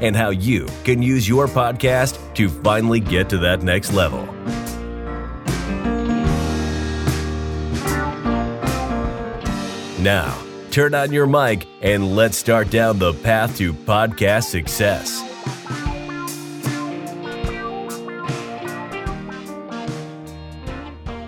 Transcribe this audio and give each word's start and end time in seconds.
and 0.00 0.16
how 0.16 0.30
you 0.30 0.66
can 0.84 1.02
use 1.02 1.28
your 1.28 1.46
podcast 1.46 2.18
to 2.34 2.48
finally 2.48 3.00
get 3.00 3.28
to 3.30 3.38
that 3.38 3.62
next 3.62 3.92
level. 3.92 4.26
Now, 10.02 10.40
turn 10.70 10.94
on 10.94 11.12
your 11.12 11.26
mic 11.26 11.66
and 11.82 12.14
let's 12.14 12.36
start 12.36 12.70
down 12.70 12.98
the 12.98 13.12
path 13.12 13.56
to 13.58 13.72
podcast 13.72 14.44
success. 14.44 15.22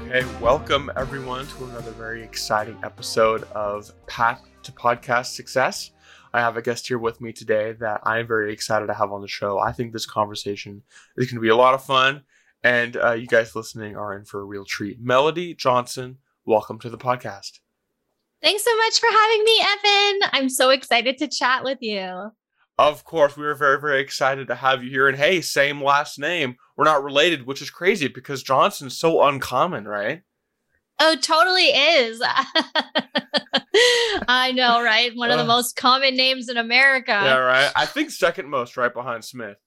Okay, 0.07 0.25
welcome 0.41 0.91
everyone 0.97 1.47
to 1.47 1.65
another 1.65 1.91
very 1.93 2.23
exciting 2.23 2.79
episode 2.83 3.43
of 3.53 3.91
Path 4.07 4.43
to 4.63 4.73
Podcast 4.73 5.35
Success. 5.35 5.91
I 6.33 6.41
have 6.41 6.57
a 6.57 6.63
guest 6.63 6.89
here 6.89 6.99
with 6.99 7.21
me 7.21 7.33
today 7.33 7.73
that 7.81 8.01
I'm 8.05 8.27
very 8.27 8.53
excited 8.53 8.87
to 8.87 8.95
have 8.95 9.13
on 9.13 9.23
the 9.23 9.29
show. 9.29 9.59
I 9.59 9.73
think 9.73 9.93
this 9.93 10.07
conversation 10.07 10.83
is 11.17 11.27
going 11.27 11.37
to 11.37 11.41
be 11.41 11.49
a 11.49 11.57
lot 11.57 11.75
of 11.75 11.85
fun, 11.85 12.23
and 12.63 12.97
uh, 12.97 13.13
you 13.13 13.27
guys 13.27 13.57
listening 13.57 13.97
are 13.97 14.17
in 14.17 14.25
for 14.25 14.41
a 14.41 14.45
real 14.45 14.65
treat. 14.65 15.01
Melody 15.01 15.55
Johnson, 15.55 16.19
welcome 16.45 16.79
to 16.81 16.91
the 16.91 16.99
podcast. 16.99 17.61
Thanks 18.43 18.65
so 18.65 18.77
much 18.77 19.01
for 19.01 19.09
having 19.11 19.45
me, 19.45 19.61
Evan. 19.61 20.21
I'm 20.33 20.49
so 20.49 20.71
excited 20.71 21.19
to 21.19 21.29
chat 21.29 21.65
with 21.65 21.79
you. 21.81 22.31
Of 22.79 23.05
course, 23.05 23.37
we 23.37 23.45
were 23.45 23.57
very, 23.57 23.81
very 23.81 24.01
excited 24.01 24.47
to 24.47 24.55
have 24.55 24.85
you 24.85 24.91
here. 24.91 25.09
And 25.09 25.17
hey, 25.17 25.41
same 25.41 25.83
last 25.83 26.19
name. 26.19 26.57
We're 26.77 26.85
not 26.85 27.03
related, 27.03 27.47
which 27.47 27.61
is 27.61 27.71
crazy 27.71 28.07
because 28.07 28.43
Johnson's 28.45 28.97
so 28.97 29.23
uncommon, 29.23 29.89
right? 29.89 30.23
Oh, 31.01 31.17
totally 31.21 31.67
is. 31.67 32.21
I 34.27 34.53
know, 34.53 34.83
right? 34.83 35.13
One 35.15 35.31
of 35.31 35.39
the 35.39 35.45
most 35.45 35.77
common 35.77 36.17
names 36.17 36.49
in 36.49 36.57
America. 36.57 37.13
Yeah, 37.13 37.37
right. 37.37 37.71
I 37.77 37.87
think 37.87 38.11
second 38.11 38.49
most, 38.49 38.77
right 38.77 38.93
behind 38.93 39.25
Smith. 39.25 39.59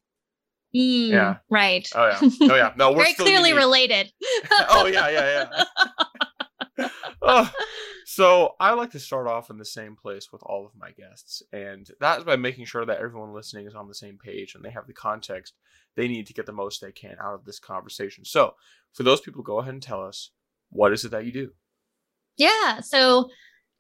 Mm, 0.75 1.09
Yeah. 1.09 1.35
Right. 1.49 1.87
Oh 1.95 2.07
yeah. 2.07 2.29
Oh 2.49 2.55
yeah. 2.55 2.73
No, 2.77 2.91
we're 2.91 3.03
Very 3.03 3.13
still 3.13 3.25
clearly 3.25 3.49
unique. 3.49 3.63
related. 3.63 4.11
oh 4.69 4.87
yeah, 4.87 5.09
yeah, 5.09 5.63
yeah. 6.77 6.89
Oh, 7.21 7.52
so 8.05 8.55
I 8.59 8.73
like 8.73 8.91
to 8.91 8.99
start 8.99 9.27
off 9.27 9.49
in 9.49 9.57
the 9.57 9.65
same 9.65 9.95
place 9.95 10.31
with 10.33 10.41
all 10.43 10.65
of 10.65 10.71
my 10.75 10.91
guests, 10.91 11.43
and 11.53 11.87
that's 11.99 12.23
by 12.23 12.35
making 12.35 12.65
sure 12.65 12.85
that 12.85 12.99
everyone 12.99 13.33
listening 13.33 13.67
is 13.67 13.75
on 13.75 13.87
the 13.87 13.93
same 13.93 14.17
page 14.17 14.55
and 14.55 14.63
they 14.63 14.71
have 14.71 14.87
the 14.87 14.93
context 14.93 15.53
they 15.95 16.07
need 16.07 16.25
to 16.27 16.33
get 16.33 16.45
the 16.45 16.53
most 16.53 16.81
they 16.81 16.91
can 16.91 17.15
out 17.21 17.35
of 17.35 17.45
this 17.45 17.59
conversation. 17.59 18.25
So, 18.25 18.55
for 18.93 19.03
those 19.03 19.21
people, 19.21 19.43
go 19.43 19.59
ahead 19.59 19.73
and 19.73 19.83
tell 19.83 20.02
us 20.02 20.31
what 20.72 20.94
is 20.94 21.05
it 21.05 21.11
that 21.11 21.25
you 21.25 21.31
do. 21.31 21.52
Yeah. 22.38 22.80
So 22.81 23.30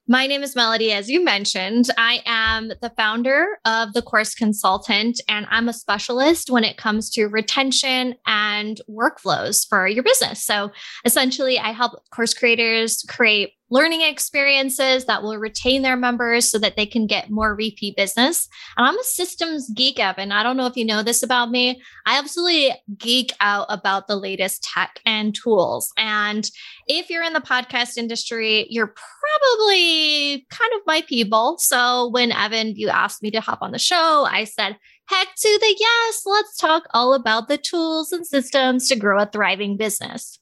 my 0.07 0.27
name 0.27 0.43
is 0.43 0.55
Melody, 0.55 0.91
as 0.91 1.09
you 1.09 1.23
mentioned. 1.23 1.85
I 1.97 2.21
am 2.25 2.73
the 2.81 2.91
founder 2.97 3.59
of 3.65 3.93
the 3.93 4.01
Course 4.01 4.35
Consultant, 4.35 5.21
and 5.29 5.47
I'm 5.49 5.69
a 5.69 5.73
specialist 5.73 6.49
when 6.49 6.63
it 6.63 6.75
comes 6.75 7.09
to 7.11 7.27
retention 7.27 8.15
and 8.27 8.81
workflows 8.89 9.65
for 9.67 9.87
your 9.87 10.03
business. 10.03 10.43
So 10.43 10.71
essentially, 11.05 11.59
I 11.59 11.71
help 11.71 11.93
course 12.09 12.33
creators 12.33 13.05
create 13.07 13.53
learning 13.71 14.01
experiences 14.01 15.05
that 15.05 15.23
will 15.23 15.37
retain 15.37 15.81
their 15.81 15.95
members 15.95 16.51
so 16.51 16.59
that 16.59 16.75
they 16.75 16.85
can 16.85 17.07
get 17.07 17.31
more 17.31 17.55
repeat 17.55 17.95
business. 17.95 18.47
And 18.77 18.85
I'm 18.85 18.99
a 18.99 19.03
systems 19.03 19.71
geek, 19.73 19.97
Evan. 19.99 20.31
I 20.31 20.43
don't 20.43 20.57
know 20.57 20.65
if 20.67 20.75
you 20.75 20.85
know 20.85 21.01
this 21.01 21.23
about 21.23 21.49
me. 21.49 21.81
I 22.05 22.19
absolutely 22.19 22.73
geek 22.97 23.31
out 23.39 23.65
about 23.69 24.07
the 24.07 24.17
latest 24.17 24.63
tech 24.63 24.99
and 25.05 25.33
tools. 25.33 25.91
And 25.97 26.49
if 26.85 27.09
you're 27.09 27.23
in 27.23 27.33
the 27.33 27.39
podcast 27.39 27.97
industry, 27.97 28.67
you're 28.69 28.93
probably 28.93 30.45
kind 30.49 30.71
of 30.75 30.81
my 30.85 31.01
people. 31.07 31.57
So 31.57 32.09
when 32.09 32.33
Evan, 32.33 32.75
you 32.75 32.89
asked 32.89 33.23
me 33.23 33.31
to 33.31 33.39
hop 33.39 33.61
on 33.61 33.71
the 33.71 33.79
show, 33.79 34.27
I 34.29 34.43
said, 34.43 34.77
heck 35.05 35.27
to 35.35 35.59
the 35.61 35.75
yes, 35.79 36.21
let's 36.25 36.57
talk 36.57 36.83
all 36.93 37.13
about 37.13 37.47
the 37.47 37.57
tools 37.57 38.11
and 38.11 38.27
systems 38.27 38.89
to 38.89 38.97
grow 38.97 39.21
a 39.21 39.25
thriving 39.25 39.77
business. 39.77 40.40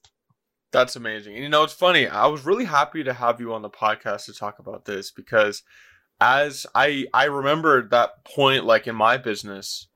That's 0.71 0.95
amazing. 0.95 1.35
And 1.35 1.43
you 1.43 1.49
know, 1.49 1.63
it's 1.63 1.73
funny. 1.73 2.07
I 2.07 2.27
was 2.27 2.45
really 2.45 2.65
happy 2.65 3.03
to 3.03 3.13
have 3.13 3.39
you 3.39 3.53
on 3.53 3.61
the 3.61 3.69
podcast 3.69 4.25
to 4.25 4.33
talk 4.33 4.59
about 4.59 4.85
this 4.85 5.11
because 5.11 5.63
as 6.21 6.65
I 6.75 7.07
I 7.13 7.25
remember 7.25 7.87
that 7.89 8.23
point 8.25 8.65
like 8.65 8.87
in 8.87 8.95
my 8.95 9.17
business 9.17 9.87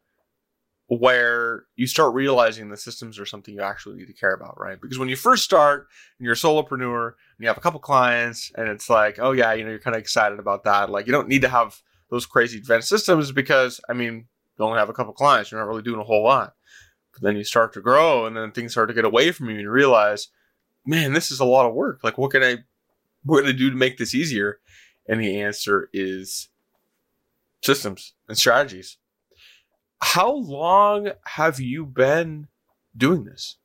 where 0.88 1.66
you 1.76 1.88
start 1.88 2.14
realizing 2.14 2.70
the 2.70 2.78
systems 2.78 3.18
are 3.18 3.26
something 3.26 3.54
you 3.54 3.62
actually 3.62 3.96
need 3.96 4.08
to 4.08 4.14
care 4.14 4.34
about, 4.34 4.60
right? 4.60 4.80
Because 4.80 5.00
when 5.00 5.10
you 5.10 5.16
first 5.16 5.44
start 5.44 5.88
and 6.20 6.26
you're 6.26 6.34
a 6.34 6.38
solopreneur 6.38 7.08
and 7.08 7.40
you 7.40 7.48
have 7.48 7.58
a 7.58 7.62
couple 7.62 7.80
clients 7.80 8.52
and 8.56 8.68
it's 8.68 8.90
like, 8.90 9.18
oh 9.20 9.32
yeah, 9.32 9.54
you 9.54 9.64
know, 9.64 9.70
you're 9.70 9.80
kind 9.80 9.96
of 9.96 10.02
excited 10.02 10.40
about 10.40 10.64
that. 10.66 10.90
Like 10.90 11.08
you 11.08 11.14
don't 11.14 11.30
need 11.30 11.42
to 11.44 11.50
have 11.50 11.82
those 12.10 12.26
crazy 12.26 12.58
advanced 12.58 12.90
systems 12.90 13.32
because 13.32 13.80
I 13.90 13.94
mean, 13.94 14.28
you 14.58 14.66
only 14.66 14.78
have 14.78 14.90
a 14.90 14.94
couple 14.94 15.14
clients, 15.14 15.52
you're 15.52 15.60
not 15.60 15.68
really 15.68 15.82
doing 15.82 16.00
a 16.00 16.06
whole 16.06 16.24
lot. 16.24 16.54
But 17.14 17.22
then 17.22 17.38
you 17.38 17.44
start 17.44 17.74
to 17.74 17.82
grow 17.82 18.26
and 18.26 18.36
then 18.36 18.52
things 18.52 18.72
start 18.74 18.90
to 18.90 18.96
get 18.96 19.06
away 19.06 19.32
from 19.32 19.48
you 19.48 19.54
and 19.54 19.62
you 19.62 19.70
realize 19.70 20.30
man, 20.86 21.14
this 21.14 21.32
is 21.32 21.40
a 21.40 21.46
lot 21.46 21.66
of 21.68 21.74
work. 21.74 22.00
Like, 22.04 22.18
what 22.18 22.32
can 22.32 22.44
I, 22.44 22.58
what 23.24 23.42
can 23.42 23.50
I 23.50 23.58
do 23.58 23.70
to 23.70 23.76
make 23.76 23.98
this 23.98 24.16
easier? 24.16 24.60
And 25.08 25.20
the 25.20 25.42
answer 25.42 25.90
is 25.94 26.50
systems 27.62 28.14
and 28.28 28.38
strategies. 28.38 28.98
How 30.02 30.32
long 30.32 31.12
have 31.26 31.60
you 31.60 31.86
been 31.86 32.48
doing 32.96 33.24
this? 33.24 33.58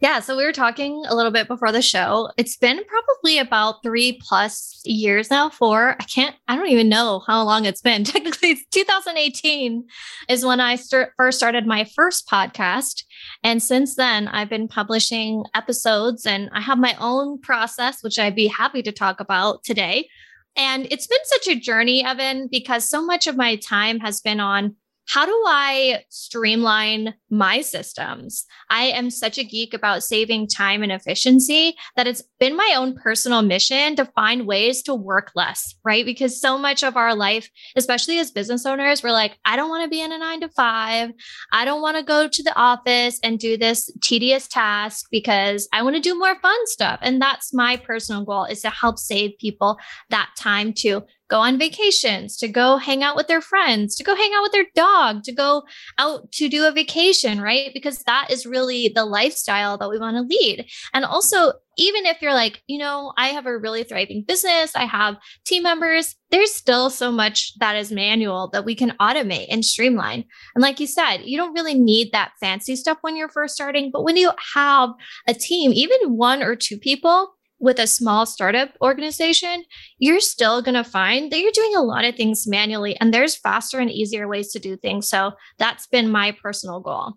Yeah. 0.00 0.20
So 0.20 0.34
we 0.34 0.44
were 0.44 0.52
talking 0.52 1.04
a 1.06 1.14
little 1.14 1.30
bit 1.30 1.46
before 1.46 1.72
the 1.72 1.82
show. 1.82 2.30
It's 2.38 2.56
been 2.56 2.80
probably 2.86 3.38
about 3.38 3.82
three 3.82 4.18
plus 4.26 4.80
years 4.86 5.30
now, 5.30 5.50
four. 5.50 5.94
I 6.00 6.04
can't, 6.04 6.34
I 6.48 6.56
don't 6.56 6.70
even 6.70 6.88
know 6.88 7.22
how 7.26 7.42
long 7.44 7.66
it's 7.66 7.82
been. 7.82 8.04
Technically, 8.04 8.52
it's 8.52 8.64
2018 8.70 9.84
is 10.30 10.44
when 10.44 10.58
I 10.58 10.78
first 11.18 11.36
started 11.36 11.66
my 11.66 11.84
first 11.84 12.26
podcast. 12.26 13.04
And 13.42 13.62
since 13.62 13.96
then, 13.96 14.28
I've 14.28 14.48
been 14.48 14.68
publishing 14.68 15.44
episodes 15.54 16.24
and 16.24 16.48
I 16.54 16.62
have 16.62 16.78
my 16.78 16.96
own 16.98 17.38
process, 17.38 18.02
which 18.02 18.18
I'd 18.18 18.34
be 18.34 18.46
happy 18.46 18.82
to 18.82 18.92
talk 18.92 19.20
about 19.20 19.64
today. 19.64 20.08
And 20.56 20.86
it's 20.90 21.06
been 21.06 21.18
such 21.24 21.48
a 21.48 21.60
journey, 21.60 22.04
Evan, 22.04 22.48
because 22.50 22.88
so 22.88 23.04
much 23.04 23.26
of 23.26 23.36
my 23.36 23.56
time 23.56 24.00
has 24.00 24.20
been 24.20 24.40
on 24.40 24.76
how 25.10 25.26
do 25.26 25.42
I 25.44 26.04
streamline 26.08 27.14
my 27.30 27.62
systems? 27.62 28.46
I 28.68 28.84
am 28.84 29.10
such 29.10 29.38
a 29.38 29.44
geek 29.44 29.74
about 29.74 30.04
saving 30.04 30.46
time 30.46 30.84
and 30.84 30.92
efficiency 30.92 31.74
that 31.96 32.06
it's 32.06 32.22
been 32.38 32.56
my 32.56 32.74
own 32.76 32.94
personal 32.94 33.42
mission 33.42 33.96
to 33.96 34.04
find 34.04 34.46
ways 34.46 34.84
to 34.84 34.94
work 34.94 35.32
less, 35.34 35.74
right? 35.84 36.04
Because 36.04 36.40
so 36.40 36.56
much 36.56 36.84
of 36.84 36.96
our 36.96 37.16
life, 37.16 37.50
especially 37.74 38.20
as 38.20 38.30
business 38.30 38.64
owners, 38.64 39.02
we're 39.02 39.10
like, 39.10 39.36
I 39.44 39.56
don't 39.56 39.68
want 39.68 39.82
to 39.82 39.90
be 39.90 40.00
in 40.00 40.12
a 40.12 40.18
nine 40.18 40.42
to 40.42 40.48
five. 40.50 41.10
I 41.50 41.64
don't 41.64 41.82
want 41.82 41.96
to 41.96 42.04
go 42.04 42.28
to 42.28 42.42
the 42.44 42.56
office 42.56 43.18
and 43.24 43.36
do 43.36 43.56
this 43.56 43.90
tedious 44.00 44.46
task 44.46 45.06
because 45.10 45.68
I 45.72 45.82
want 45.82 45.96
to 45.96 46.00
do 46.00 46.16
more 46.16 46.38
fun 46.38 46.66
stuff. 46.66 47.00
And 47.02 47.20
that's 47.20 47.52
my 47.52 47.76
personal 47.78 48.24
goal 48.24 48.44
is 48.44 48.62
to 48.62 48.70
help 48.70 48.96
save 48.96 49.32
people 49.40 49.76
that 50.10 50.30
time 50.38 50.72
to 50.74 51.02
go 51.30 51.40
on 51.40 51.58
vacations, 51.58 52.36
to 52.38 52.48
go 52.48 52.76
hang 52.76 53.02
out 53.02 53.16
with 53.16 53.28
their 53.28 53.40
friends, 53.40 53.94
to 53.96 54.04
go 54.04 54.14
hang 54.14 54.32
out 54.34 54.42
with 54.42 54.52
their 54.52 54.66
dog, 54.74 55.22
to 55.22 55.32
go 55.32 55.62
out 55.98 56.30
to 56.32 56.48
do 56.48 56.66
a 56.66 56.72
vacation, 56.72 57.40
right? 57.40 57.70
Because 57.72 58.02
that 58.02 58.28
is 58.30 58.44
really 58.44 58.90
the 58.94 59.04
lifestyle 59.04 59.78
that 59.78 59.88
we 59.88 59.98
want 59.98 60.16
to 60.16 60.22
lead. 60.22 60.66
And 60.92 61.04
also, 61.04 61.52
even 61.78 62.04
if 62.04 62.20
you're 62.20 62.34
like, 62.34 62.62
you 62.66 62.78
know, 62.78 63.12
I 63.16 63.28
have 63.28 63.46
a 63.46 63.56
really 63.56 63.84
thriving 63.84 64.24
business, 64.26 64.74
I 64.74 64.84
have 64.84 65.16
team 65.46 65.62
members, 65.62 66.16
there's 66.30 66.54
still 66.54 66.90
so 66.90 67.10
much 67.10 67.54
that 67.60 67.76
is 67.76 67.90
manual 67.90 68.50
that 68.52 68.64
we 68.64 68.74
can 68.74 68.90
automate 69.00 69.46
and 69.50 69.64
streamline. 69.64 70.24
And 70.54 70.62
like 70.62 70.80
you 70.80 70.86
said, 70.86 71.18
you 71.18 71.38
don't 71.38 71.54
really 71.54 71.74
need 71.74 72.12
that 72.12 72.32
fancy 72.40 72.76
stuff 72.76 72.98
when 73.00 73.16
you're 73.16 73.28
first 73.28 73.54
starting, 73.54 73.90
but 73.92 74.04
when 74.04 74.16
you 74.16 74.30
have 74.54 74.90
a 75.26 75.34
team, 75.34 75.72
even 75.72 76.16
one 76.16 76.42
or 76.42 76.54
two 76.56 76.76
people, 76.76 77.34
with 77.60 77.78
a 77.78 77.86
small 77.86 78.26
startup 78.26 78.70
organization, 78.82 79.64
you're 79.98 80.20
still 80.20 80.62
going 80.62 80.74
to 80.74 80.82
find 80.82 81.30
that 81.30 81.38
you're 81.38 81.52
doing 81.52 81.76
a 81.76 81.82
lot 81.82 82.04
of 82.04 82.16
things 82.16 82.46
manually 82.46 82.98
and 82.98 83.12
there's 83.12 83.36
faster 83.36 83.78
and 83.78 83.90
easier 83.90 84.26
ways 84.26 84.50
to 84.52 84.58
do 84.58 84.76
things. 84.76 85.08
So 85.08 85.32
that's 85.58 85.86
been 85.86 86.10
my 86.10 86.32
personal 86.42 86.80
goal. 86.80 87.14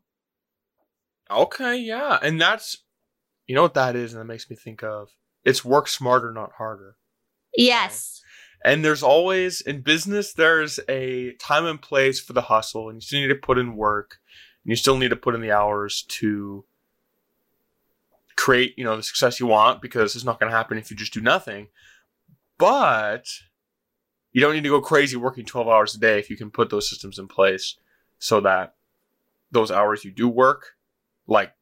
Okay, 1.31 1.77
yeah. 1.77 2.19
And 2.21 2.39
that's, 2.39 2.77
you 3.47 3.55
know 3.55 3.63
what 3.63 3.73
that 3.73 3.95
is? 3.95 4.13
And 4.13 4.19
that 4.19 4.25
makes 4.25 4.49
me 4.49 4.55
think 4.55 4.83
of 4.83 5.09
it's 5.43 5.65
work 5.65 5.87
smarter, 5.87 6.31
not 6.31 6.51
harder. 6.57 6.97
Yes. 7.55 8.21
And 8.65 8.83
there's 8.83 9.03
always 9.03 9.61
in 9.61 9.81
business, 9.81 10.33
there's 10.33 10.79
a 10.87 11.33
time 11.33 11.65
and 11.65 11.81
place 11.81 12.19
for 12.19 12.33
the 12.33 12.41
hustle, 12.41 12.89
and 12.89 12.97
you 12.97 13.01
still 13.01 13.21
need 13.21 13.27
to 13.27 13.35
put 13.35 13.57
in 13.57 13.75
work. 13.75 14.17
And 14.63 14.71
you 14.71 14.75
still 14.75 14.97
need 14.97 15.09
to 15.09 15.15
put 15.15 15.35
in 15.35 15.41
the 15.41 15.51
hours 15.51 16.03
to 16.09 16.65
create, 18.35 18.73
you 18.77 18.83
know, 18.83 18.95
the 18.95 19.03
success 19.03 19.39
you 19.39 19.47
want 19.47 19.81
because 19.81 20.15
it's 20.15 20.25
not 20.25 20.39
going 20.39 20.51
to 20.51 20.57
happen 20.57 20.77
if 20.77 20.89
you 20.89 20.97
just 20.97 21.13
do 21.13 21.21
nothing. 21.21 21.67
But 22.57 23.25
you 24.31 24.41
don't 24.41 24.53
need 24.53 24.63
to 24.63 24.69
go 24.69 24.81
crazy 24.81 25.15
working 25.15 25.45
12 25.45 25.67
hours 25.67 25.95
a 25.95 25.99
day 25.99 26.19
if 26.19 26.29
you 26.29 26.37
can 26.37 26.51
put 26.51 26.69
those 26.69 26.89
systems 26.89 27.19
in 27.19 27.27
place 27.27 27.77
so 28.19 28.39
that 28.41 28.75
those 29.51 29.71
hours 29.71 30.03
you 30.03 30.11
do 30.11 30.27
work, 30.27 30.71
like 31.27 31.53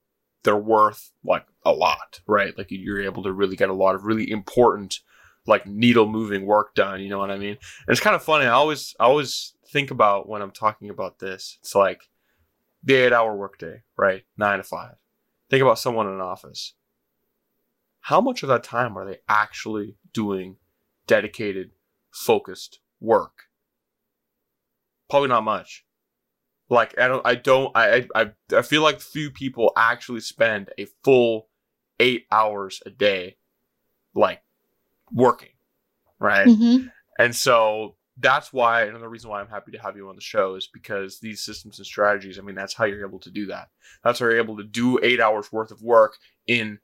they're 0.43 0.55
worth 0.55 1.11
like 1.23 1.45
a 1.65 1.71
lot, 1.71 2.21
right? 2.27 2.57
Like 2.57 2.67
you're 2.69 3.01
able 3.01 3.23
to 3.23 3.33
really 3.33 3.55
get 3.55 3.69
a 3.69 3.73
lot 3.73 3.95
of 3.95 4.05
really 4.05 4.29
important, 4.29 4.99
like 5.45 5.67
needle 5.67 6.07
moving 6.07 6.45
work 6.45 6.73
done. 6.73 7.01
You 7.01 7.09
know 7.09 7.19
what 7.19 7.31
I 7.31 7.37
mean? 7.37 7.51
And 7.51 7.89
it's 7.89 7.99
kind 7.99 8.15
of 8.15 8.23
funny. 8.23 8.45
I 8.45 8.51
always, 8.51 8.95
I 8.99 9.05
always 9.05 9.53
think 9.67 9.91
about 9.91 10.27
when 10.27 10.41
I'm 10.41 10.51
talking 10.51 10.89
about 10.89 11.19
this. 11.19 11.57
It's 11.61 11.75
like 11.75 12.09
the 12.83 12.95
eight 12.95 13.13
hour 13.13 13.35
workday, 13.35 13.83
right? 13.97 14.23
Nine 14.37 14.57
to 14.57 14.63
five. 14.63 14.95
Think 15.51 15.61
about 15.61 15.79
someone 15.79 16.07
in 16.07 16.13
an 16.13 16.21
office. 16.21 16.75
How 17.99 18.21
much 18.21 18.41
of 18.41 18.47
that 18.47 18.63
time 18.63 18.97
are 18.97 19.05
they 19.05 19.17
actually 19.27 19.97
doing 20.13 20.55
dedicated, 21.07 21.71
focused 22.09 22.79
work? 23.01 23.43
Probably 25.09 25.27
not 25.27 25.43
much. 25.43 25.85
Like 26.69 26.97
I 26.97 27.09
don't, 27.09 27.27
I 27.27 27.35
don't, 27.35 27.75
I, 27.75 28.07
I, 28.15 28.31
I 28.55 28.61
feel 28.61 28.81
like 28.81 29.01
few 29.01 29.29
people 29.29 29.73
actually 29.75 30.21
spend 30.21 30.69
a 30.77 30.87
full 31.03 31.49
eight 31.99 32.27
hours 32.31 32.81
a 32.85 32.89
day, 32.89 33.35
like 34.15 34.41
working, 35.11 35.51
right? 36.17 36.47
Mm-hmm. 36.47 36.87
And 37.19 37.35
so 37.35 37.97
that's 38.21 38.53
why 38.53 38.83
another 38.83 39.09
reason 39.09 39.29
why 39.29 39.41
I'm 39.41 39.47
happy 39.47 39.71
to 39.71 39.79
have 39.79 39.95
you 39.95 40.07
on 40.09 40.15
the 40.15 40.21
show 40.21 40.55
is 40.55 40.67
because 40.67 41.19
these 41.19 41.41
systems 41.41 41.79
and 41.79 41.85
strategies. 41.85 42.37
I 42.37 42.41
mean, 42.41 42.55
that's 42.55 42.73
how 42.73 42.85
you're 42.85 43.05
able 43.05 43.19
to 43.19 43.31
do 43.31 43.47
that. 43.47 43.69
That's 44.03 44.19
how 44.19 44.25
you're 44.25 44.37
able 44.37 44.57
to 44.57 44.63
do 44.63 44.99
eight 45.01 45.19
hours 45.19 45.51
worth 45.51 45.71
of 45.71 45.81
work 45.81 46.17
in, 46.47 46.79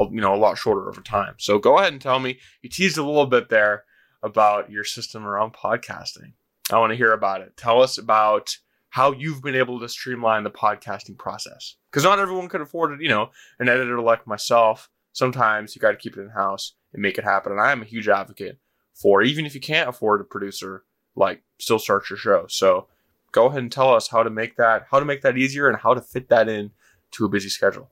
you 0.00 0.20
know, 0.20 0.34
a 0.34 0.36
lot 0.36 0.58
shorter 0.58 0.88
over 0.88 1.00
time. 1.00 1.34
So 1.38 1.58
go 1.58 1.78
ahead 1.78 1.92
and 1.92 2.02
tell 2.02 2.18
me. 2.18 2.38
You 2.62 2.70
teased 2.70 2.98
a 2.98 3.04
little 3.04 3.26
bit 3.26 3.48
there 3.48 3.84
about 4.22 4.70
your 4.70 4.84
system 4.84 5.26
around 5.26 5.52
podcasting. 5.52 6.32
I 6.70 6.78
want 6.78 6.90
to 6.90 6.96
hear 6.96 7.12
about 7.12 7.40
it. 7.40 7.56
Tell 7.56 7.82
us 7.82 7.98
about 7.98 8.56
how 8.90 9.12
you've 9.12 9.42
been 9.42 9.54
able 9.54 9.80
to 9.80 9.88
streamline 9.88 10.44
the 10.44 10.50
podcasting 10.50 11.18
process. 11.18 11.76
Because 11.90 12.04
not 12.04 12.18
everyone 12.18 12.48
could 12.48 12.60
afford 12.60 12.92
it. 12.92 13.02
You 13.02 13.08
know, 13.08 13.30
an 13.58 13.68
editor 13.68 14.00
like 14.00 14.26
myself. 14.26 14.88
Sometimes 15.12 15.74
you 15.74 15.80
got 15.80 15.90
to 15.90 15.96
keep 15.96 16.16
it 16.16 16.20
in 16.20 16.30
house 16.30 16.74
and 16.92 17.02
make 17.02 17.18
it 17.18 17.24
happen. 17.24 17.52
And 17.52 17.60
I 17.60 17.72
am 17.72 17.82
a 17.82 17.86
huge 17.86 18.08
advocate 18.08 18.58
for 19.00 19.22
even 19.22 19.46
if 19.46 19.54
you 19.54 19.60
can't 19.60 19.88
afford 19.88 20.20
a 20.20 20.24
producer, 20.24 20.84
like 21.14 21.42
still 21.58 21.78
start 21.78 22.10
your 22.10 22.16
show. 22.16 22.46
So 22.48 22.88
go 23.32 23.46
ahead 23.46 23.62
and 23.62 23.72
tell 23.72 23.94
us 23.94 24.08
how 24.08 24.22
to 24.22 24.30
make 24.30 24.56
that 24.56 24.86
how 24.90 24.98
to 24.98 25.04
make 25.04 25.22
that 25.22 25.38
easier 25.38 25.68
and 25.68 25.78
how 25.78 25.94
to 25.94 26.00
fit 26.00 26.28
that 26.28 26.48
in 26.48 26.70
to 27.12 27.24
a 27.24 27.28
busy 27.28 27.48
schedule. 27.48 27.90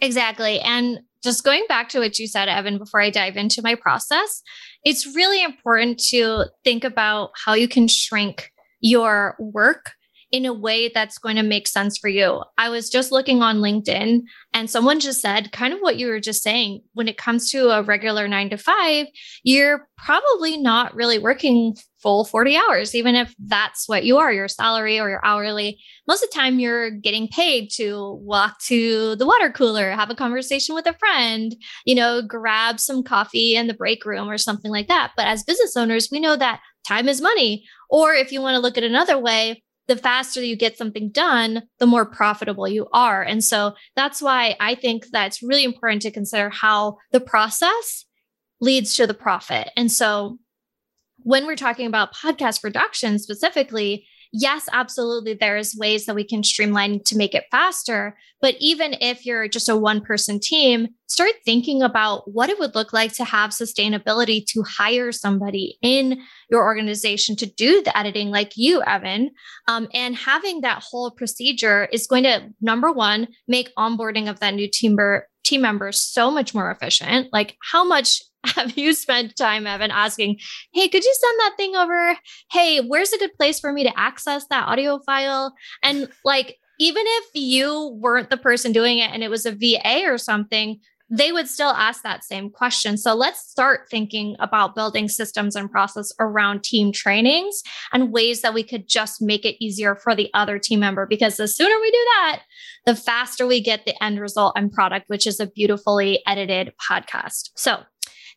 Exactly. 0.00 0.60
And 0.60 1.00
just 1.22 1.44
going 1.44 1.64
back 1.68 1.88
to 1.90 2.00
what 2.00 2.18
you 2.18 2.26
said, 2.26 2.48
Evan, 2.48 2.78
before 2.78 3.00
I 3.00 3.10
dive 3.10 3.36
into 3.36 3.62
my 3.62 3.74
process, 3.74 4.42
it's 4.84 5.14
really 5.14 5.42
important 5.42 5.98
to 6.10 6.44
think 6.64 6.84
about 6.84 7.30
how 7.34 7.54
you 7.54 7.68
can 7.68 7.88
shrink 7.88 8.52
your 8.80 9.36
work 9.38 9.92
in 10.34 10.44
a 10.44 10.52
way 10.52 10.90
that's 10.92 11.16
going 11.16 11.36
to 11.36 11.44
make 11.44 11.68
sense 11.68 11.96
for 11.96 12.08
you. 12.08 12.42
I 12.58 12.68
was 12.68 12.90
just 12.90 13.12
looking 13.12 13.40
on 13.40 13.58
LinkedIn 13.58 14.22
and 14.52 14.68
someone 14.68 14.98
just 14.98 15.20
said 15.20 15.52
kind 15.52 15.72
of 15.72 15.78
what 15.78 15.96
you 15.96 16.08
were 16.08 16.18
just 16.18 16.42
saying. 16.42 16.80
When 16.92 17.06
it 17.06 17.16
comes 17.16 17.52
to 17.52 17.70
a 17.70 17.84
regular 17.84 18.26
nine 18.26 18.50
to 18.50 18.58
five, 18.58 19.06
you're 19.44 19.86
probably 19.96 20.56
not 20.56 20.92
really 20.92 21.20
working 21.20 21.76
full 22.02 22.24
40 22.24 22.56
hours, 22.56 22.96
even 22.96 23.14
if 23.14 23.32
that's 23.46 23.88
what 23.88 24.04
you 24.04 24.18
are, 24.18 24.32
your 24.32 24.48
salary 24.48 24.98
or 24.98 25.08
your 25.08 25.24
hourly. 25.24 25.78
Most 26.08 26.24
of 26.24 26.30
the 26.30 26.34
time, 26.36 26.58
you're 26.58 26.90
getting 26.90 27.28
paid 27.28 27.70
to 27.76 28.18
walk 28.20 28.58
to 28.66 29.14
the 29.14 29.26
water 29.26 29.52
cooler, 29.52 29.92
have 29.92 30.10
a 30.10 30.16
conversation 30.16 30.74
with 30.74 30.86
a 30.86 30.98
friend, 30.98 31.54
you 31.84 31.94
know, 31.94 32.22
grab 32.22 32.80
some 32.80 33.04
coffee 33.04 33.54
in 33.54 33.68
the 33.68 33.72
break 33.72 34.04
room 34.04 34.28
or 34.28 34.36
something 34.36 34.72
like 34.72 34.88
that. 34.88 35.12
But 35.16 35.28
as 35.28 35.44
business 35.44 35.76
owners, 35.76 36.08
we 36.10 36.18
know 36.18 36.34
that 36.34 36.60
time 36.84 37.08
is 37.08 37.20
money. 37.20 37.64
Or 37.88 38.12
if 38.12 38.32
you 38.32 38.40
want 38.40 38.56
to 38.56 38.60
look 38.60 38.76
at 38.76 38.82
another 38.82 39.16
way, 39.16 39.62
the 39.86 39.96
faster 39.96 40.42
you 40.42 40.56
get 40.56 40.78
something 40.78 41.10
done, 41.10 41.62
the 41.78 41.86
more 41.86 42.06
profitable 42.06 42.66
you 42.66 42.88
are. 42.92 43.22
And 43.22 43.44
so 43.44 43.74
that's 43.96 44.22
why 44.22 44.56
I 44.60 44.74
think 44.74 45.08
that 45.08 45.26
it's 45.26 45.42
really 45.42 45.64
important 45.64 46.02
to 46.02 46.10
consider 46.10 46.48
how 46.50 46.98
the 47.12 47.20
process 47.20 48.06
leads 48.60 48.94
to 48.94 49.06
the 49.06 49.14
profit. 49.14 49.70
And 49.76 49.92
so 49.92 50.38
when 51.18 51.46
we're 51.46 51.56
talking 51.56 51.86
about 51.86 52.14
podcast 52.14 52.62
production 52.62 53.18
specifically, 53.18 54.06
yes, 54.34 54.68
absolutely, 54.72 55.34
there's 55.34 55.76
ways 55.76 56.06
that 56.06 56.16
we 56.16 56.24
can 56.24 56.42
streamline 56.42 57.02
to 57.04 57.16
make 57.16 57.34
it 57.34 57.44
faster. 57.50 58.16
But 58.40 58.56
even 58.58 58.96
if 59.00 59.24
you're 59.24 59.46
just 59.48 59.68
a 59.68 59.76
one 59.76 60.00
person 60.00 60.40
team, 60.40 60.88
start 61.06 61.30
thinking 61.44 61.82
about 61.82 62.30
what 62.30 62.50
it 62.50 62.58
would 62.58 62.74
look 62.74 62.92
like 62.92 63.12
to 63.14 63.24
have 63.24 63.50
sustainability 63.50 64.44
to 64.48 64.62
hire 64.64 65.12
somebody 65.12 65.78
in 65.80 66.20
your 66.50 66.64
organization 66.64 67.36
to 67.36 67.46
do 67.46 67.80
the 67.82 67.96
editing, 67.96 68.30
like 68.30 68.52
you, 68.56 68.82
Evan. 68.82 69.30
Um, 69.68 69.88
and 69.94 70.16
having 70.16 70.60
that 70.62 70.82
whole 70.82 71.12
procedure 71.12 71.88
is 71.92 72.08
going 72.08 72.24
to, 72.24 72.50
number 72.60 72.92
one, 72.92 73.28
make 73.46 73.74
onboarding 73.76 74.28
of 74.28 74.40
that 74.40 74.54
new 74.54 74.68
team, 74.68 74.92
member 74.92 75.28
team 75.44 75.60
members 75.60 76.00
so 76.00 76.30
much 76.30 76.54
more 76.54 76.70
efficient. 76.70 77.28
Like, 77.32 77.56
how 77.62 77.84
much 77.84 78.22
have 78.44 78.76
you 78.76 78.92
spent 78.92 79.36
time, 79.36 79.66
Evan, 79.66 79.90
asking, 79.90 80.38
hey, 80.72 80.88
could 80.88 81.04
you 81.04 81.14
send 81.20 81.38
that 81.40 81.54
thing 81.56 81.76
over? 81.76 82.16
Hey, 82.50 82.80
where's 82.80 83.12
a 83.12 83.18
good 83.18 83.34
place 83.34 83.60
for 83.60 83.72
me 83.72 83.84
to 83.84 83.98
access 83.98 84.46
that 84.48 84.66
audio 84.68 84.98
file? 85.06 85.54
And 85.82 86.08
like, 86.24 86.58
even 86.80 87.04
if 87.06 87.24
you 87.34 87.96
weren't 88.00 88.30
the 88.30 88.36
person 88.36 88.72
doing 88.72 88.98
it 88.98 89.10
and 89.12 89.22
it 89.22 89.30
was 89.30 89.46
a 89.46 89.52
VA 89.52 90.02
or 90.06 90.18
something, 90.18 90.80
they 91.10 91.32
would 91.32 91.48
still 91.48 91.70
ask 91.70 92.02
that 92.02 92.24
same 92.24 92.50
question. 92.50 92.96
So 92.96 93.14
let's 93.14 93.40
start 93.40 93.88
thinking 93.90 94.36
about 94.40 94.74
building 94.74 95.08
systems 95.08 95.54
and 95.54 95.70
process 95.70 96.12
around 96.18 96.64
team 96.64 96.92
trainings 96.92 97.62
and 97.92 98.10
ways 98.10 98.40
that 98.40 98.54
we 98.54 98.62
could 98.62 98.88
just 98.88 99.20
make 99.20 99.44
it 99.44 99.62
easier 99.62 99.94
for 99.94 100.16
the 100.16 100.30
other 100.34 100.58
team 100.58 100.80
member. 100.80 101.06
Because 101.06 101.36
the 101.36 101.46
sooner 101.46 101.74
we 101.80 101.90
do 101.90 102.04
that, 102.16 102.40
the 102.86 102.96
faster 102.96 103.46
we 103.46 103.60
get 103.60 103.84
the 103.84 104.02
end 104.02 104.18
result 104.18 104.54
and 104.56 104.72
product, 104.72 105.08
which 105.08 105.26
is 105.26 105.38
a 105.40 105.46
beautifully 105.46 106.22
edited 106.26 106.72
podcast. 106.90 107.50
So 107.54 107.82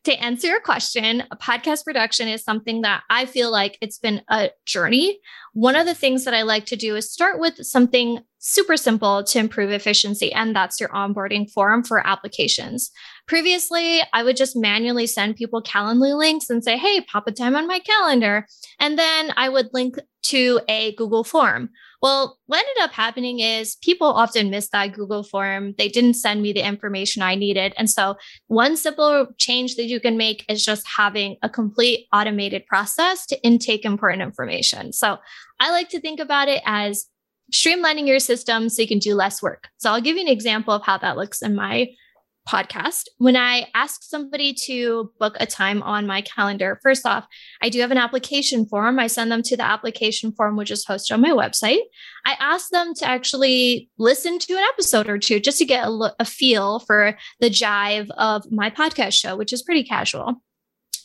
to 0.08 0.24
answer 0.24 0.48
your 0.48 0.62
question, 0.62 1.22
podcast 1.36 1.84
production 1.84 2.30
is 2.30 2.42
something 2.42 2.80
that 2.80 3.04
I 3.10 3.26
feel 3.26 3.52
like 3.52 3.78
it's 3.82 4.00
been 4.00 4.22
a 4.30 4.52
journey. 4.66 5.20
One 5.52 5.76
of 5.76 5.86
the 5.86 5.94
things 5.94 6.24
that 6.24 6.34
I 6.34 6.44
like 6.44 6.66
to 6.68 6.78
do 6.78 6.96
is 6.96 7.12
start 7.12 7.42
with 7.42 7.66
something 7.66 8.22
super 8.40 8.78
simple 8.78 9.26
to 9.26 9.38
improve 9.38 9.70
efficiency, 9.70 10.32
and 10.32 10.56
that's 10.56 10.80
your 10.80 10.88
onboarding 10.90 11.52
form 11.52 11.84
for 11.84 12.08
applications. 12.08 12.90
Previously, 13.28 14.00
I 14.14 14.24
would 14.24 14.38
just 14.38 14.56
manually 14.56 15.08
send 15.08 15.36
people 15.36 15.62
Calendly 15.62 16.18
links 16.18 16.50
and 16.50 16.64
say, 16.64 16.78
hey, 16.78 17.02
pop 17.02 17.28
a 17.28 17.34
time 17.34 17.58
on 17.58 17.68
my 17.68 17.80
calendar. 17.80 18.48
And 18.80 18.98
then 18.98 19.34
I 19.36 19.50
would 19.50 19.68
link 19.74 19.98
to 20.28 20.62
a 20.70 20.96
Google 20.96 21.26
form. 21.26 21.70
Well, 22.02 22.38
what 22.46 22.60
ended 22.60 22.84
up 22.84 22.92
happening 22.92 23.40
is 23.40 23.76
people 23.78 24.08
often 24.08 24.52
miss 24.52 24.70
that 24.70 24.94
Google 24.94 25.24
form. 25.24 25.74
They 25.78 25.90
didn't 25.90 26.14
send 26.14 26.44
me 26.44 26.54
the 26.54 26.68
information 26.68 27.24
I 27.24 27.34
needed. 27.34 27.74
And 27.76 27.90
so, 27.90 28.18
one 28.48 28.78
simple 28.78 29.28
change 29.38 29.76
that 29.76 29.86
you 29.86 30.00
can 30.00 30.16
make 30.16 30.46
is 30.48 30.64
just 30.64 30.88
having 30.88 31.38
a 31.42 31.50
complete 31.50 32.08
automated 32.14 32.68
process 32.68 33.26
to 33.28 33.44
intake 33.44 33.84
important 33.84 34.22
information. 34.22 34.94
So, 34.94 35.18
I 35.60 35.72
like 35.72 35.90
to 35.90 36.00
think 36.00 36.20
about 36.20 36.50
it 36.50 36.62
as 36.66 37.08
streamlining 37.52 38.08
your 38.08 38.20
system 38.20 38.70
so 38.70 38.82
you 38.82 38.88
can 38.88 39.00
do 39.00 39.16
less 39.16 39.42
work. 39.42 39.70
So, 39.78 39.92
I'll 39.92 40.02
give 40.02 40.18
you 40.18 40.22
an 40.22 40.32
example 40.32 40.76
of 40.76 40.84
how 40.84 41.00
that 41.00 41.18
looks 41.18 41.42
in 41.42 41.56
my 41.56 41.88
podcast. 42.48 43.04
When 43.18 43.36
I 43.36 43.68
ask 43.76 44.04
somebody 44.04 44.54
to 44.66 45.12
book 45.20 45.36
a 45.40 45.46
time 45.46 45.84
on 45.84 46.08
my 46.08 46.22
calendar, 46.22 46.80
first 46.82 47.06
off, 47.06 47.26
I 47.62 47.70
do 47.70 47.80
have 47.82 47.92
an 47.92 47.98
application 47.98 48.66
form. 48.66 49.00
I 49.00 49.08
send 49.08 49.32
them 49.32 49.44
to 49.44 49.58
the 49.58 49.66
application 49.66 50.32
form, 50.32 50.56
which 50.56 50.72
is 50.72 50.86
hosted 50.86 51.14
on 51.14 51.22
my 51.22 51.32
website. 51.32 51.82
I 52.26 52.36
ask 52.40 52.70
them 52.70 52.94
to 52.96 53.08
actually 53.08 53.90
listen 53.98 54.40
to 54.40 54.54
an 54.54 54.64
episode 54.74 55.10
or 55.10 55.18
two 55.18 55.40
just 55.40 55.58
to 55.60 55.66
get 55.66 55.88
a, 55.88 56.16
a 56.20 56.26
feel 56.26 56.80
for 56.80 57.18
the 57.40 57.50
jive 57.50 58.10
of 58.18 58.50
my 58.52 58.70
podcast 58.70 59.14
show, 59.14 59.36
which 59.36 59.54
is 59.54 59.64
pretty 59.64 59.84
casual. 59.84 60.42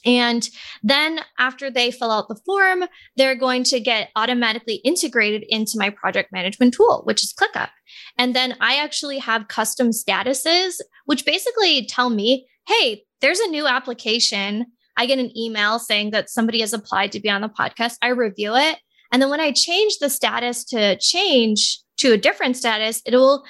And 0.04 0.48
then 0.82 1.20
after 1.38 1.70
they 1.70 1.90
fill 1.90 2.10
out 2.10 2.28
the 2.28 2.40
form, 2.44 2.84
they're 3.16 3.36
going 3.36 3.62
to 3.64 3.80
get 3.80 4.10
automatically 4.16 4.76
integrated 4.84 5.44
into 5.48 5.78
my 5.78 5.90
project 5.90 6.32
management 6.32 6.74
tool, 6.74 7.02
which 7.04 7.22
is 7.22 7.32
ClickUp. 7.32 7.70
And 8.18 8.34
then 8.34 8.56
I 8.60 8.76
actually 8.76 9.18
have 9.18 9.48
custom 9.48 9.90
statuses, 9.90 10.80
which 11.06 11.24
basically 11.24 11.86
tell 11.86 12.10
me, 12.10 12.46
hey, 12.66 13.04
there's 13.20 13.40
a 13.40 13.48
new 13.48 13.66
application. 13.66 14.66
I 14.96 15.06
get 15.06 15.18
an 15.18 15.36
email 15.36 15.78
saying 15.78 16.10
that 16.10 16.30
somebody 16.30 16.60
has 16.60 16.72
applied 16.72 17.12
to 17.12 17.20
be 17.20 17.30
on 17.30 17.40
the 17.40 17.48
podcast. 17.48 17.96
I 18.02 18.08
review 18.08 18.54
it. 18.56 18.78
And 19.12 19.20
then 19.20 19.30
when 19.30 19.40
I 19.40 19.52
change 19.52 19.98
the 19.98 20.10
status 20.10 20.64
to 20.66 20.98
change 20.98 21.78
to 21.98 22.12
a 22.12 22.18
different 22.18 22.56
status, 22.56 23.02
it 23.06 23.14
will 23.14 23.44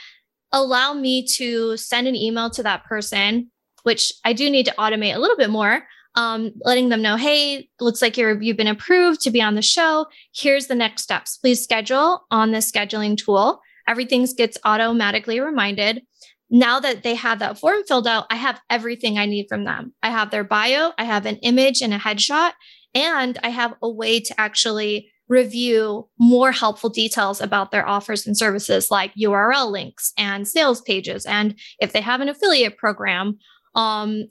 allow 0.52 0.92
me 0.92 1.26
to 1.36 1.76
send 1.76 2.06
an 2.06 2.14
email 2.14 2.50
to 2.50 2.62
that 2.62 2.84
person, 2.84 3.50
which 3.84 4.12
I 4.24 4.32
do 4.32 4.50
need 4.50 4.66
to 4.66 4.74
automate 4.78 5.14
a 5.14 5.18
little 5.18 5.36
bit 5.36 5.50
more 5.50 5.84
um, 6.14 6.52
letting 6.64 6.88
them 6.88 7.02
know, 7.02 7.16
hey, 7.16 7.68
looks 7.80 8.02
like 8.02 8.16
you're, 8.16 8.40
you've 8.40 8.56
been 8.56 8.66
approved 8.66 9.20
to 9.22 9.30
be 9.30 9.40
on 9.40 9.54
the 9.54 9.62
show. 9.62 10.06
Here's 10.34 10.66
the 10.66 10.74
next 10.74 11.02
steps. 11.02 11.38
Please 11.38 11.62
schedule 11.62 12.26
on 12.30 12.52
the 12.52 12.58
scheduling 12.58 13.16
tool. 13.16 13.60
Everything 13.88 14.26
gets 14.36 14.58
automatically 14.64 15.40
reminded. 15.40 16.02
Now 16.50 16.80
that 16.80 17.02
they 17.02 17.14
have 17.14 17.38
that 17.38 17.58
form 17.58 17.82
filled 17.88 18.06
out, 18.06 18.26
I 18.30 18.36
have 18.36 18.60
everything 18.68 19.18
I 19.18 19.24
need 19.26 19.46
from 19.48 19.64
them. 19.64 19.94
I 20.02 20.10
have 20.10 20.30
their 20.30 20.44
bio, 20.44 20.92
I 20.98 21.04
have 21.04 21.24
an 21.24 21.36
image 21.36 21.80
and 21.80 21.94
a 21.94 21.98
headshot, 21.98 22.52
and 22.94 23.38
I 23.42 23.48
have 23.48 23.74
a 23.82 23.90
way 23.90 24.20
to 24.20 24.38
actually 24.38 25.10
review 25.28 26.08
more 26.18 26.52
helpful 26.52 26.90
details 26.90 27.40
about 27.40 27.70
their 27.70 27.88
offers 27.88 28.26
and 28.26 28.36
services 28.36 28.90
like 28.90 29.14
URL 29.14 29.70
links 29.70 30.12
and 30.18 30.46
sales 30.46 30.82
pages 30.82 31.24
and 31.24 31.58
if 31.78 31.92
they 31.92 32.02
have 32.02 32.20
an 32.20 32.28
affiliate 32.28 32.76
program 32.76 33.38
um, 33.74 34.24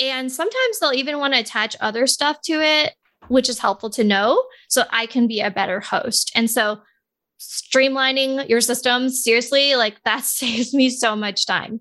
and 0.00 0.30
sometimes 0.30 0.78
they'll 0.78 0.92
even 0.92 1.18
want 1.18 1.34
to 1.34 1.40
attach 1.40 1.76
other 1.80 2.06
stuff 2.06 2.40
to 2.42 2.60
it 2.60 2.94
which 3.28 3.48
is 3.48 3.58
helpful 3.58 3.90
to 3.90 4.04
know 4.04 4.42
so 4.68 4.84
I 4.90 5.06
can 5.06 5.26
be 5.26 5.40
a 5.40 5.50
better 5.50 5.80
host 5.80 6.32
and 6.34 6.50
so 6.50 6.80
streamlining 7.40 8.48
your 8.48 8.60
systems 8.60 9.22
seriously 9.22 9.76
like 9.76 9.96
that 10.04 10.24
saves 10.24 10.74
me 10.74 10.90
so 10.90 11.14
much 11.14 11.46
time 11.46 11.80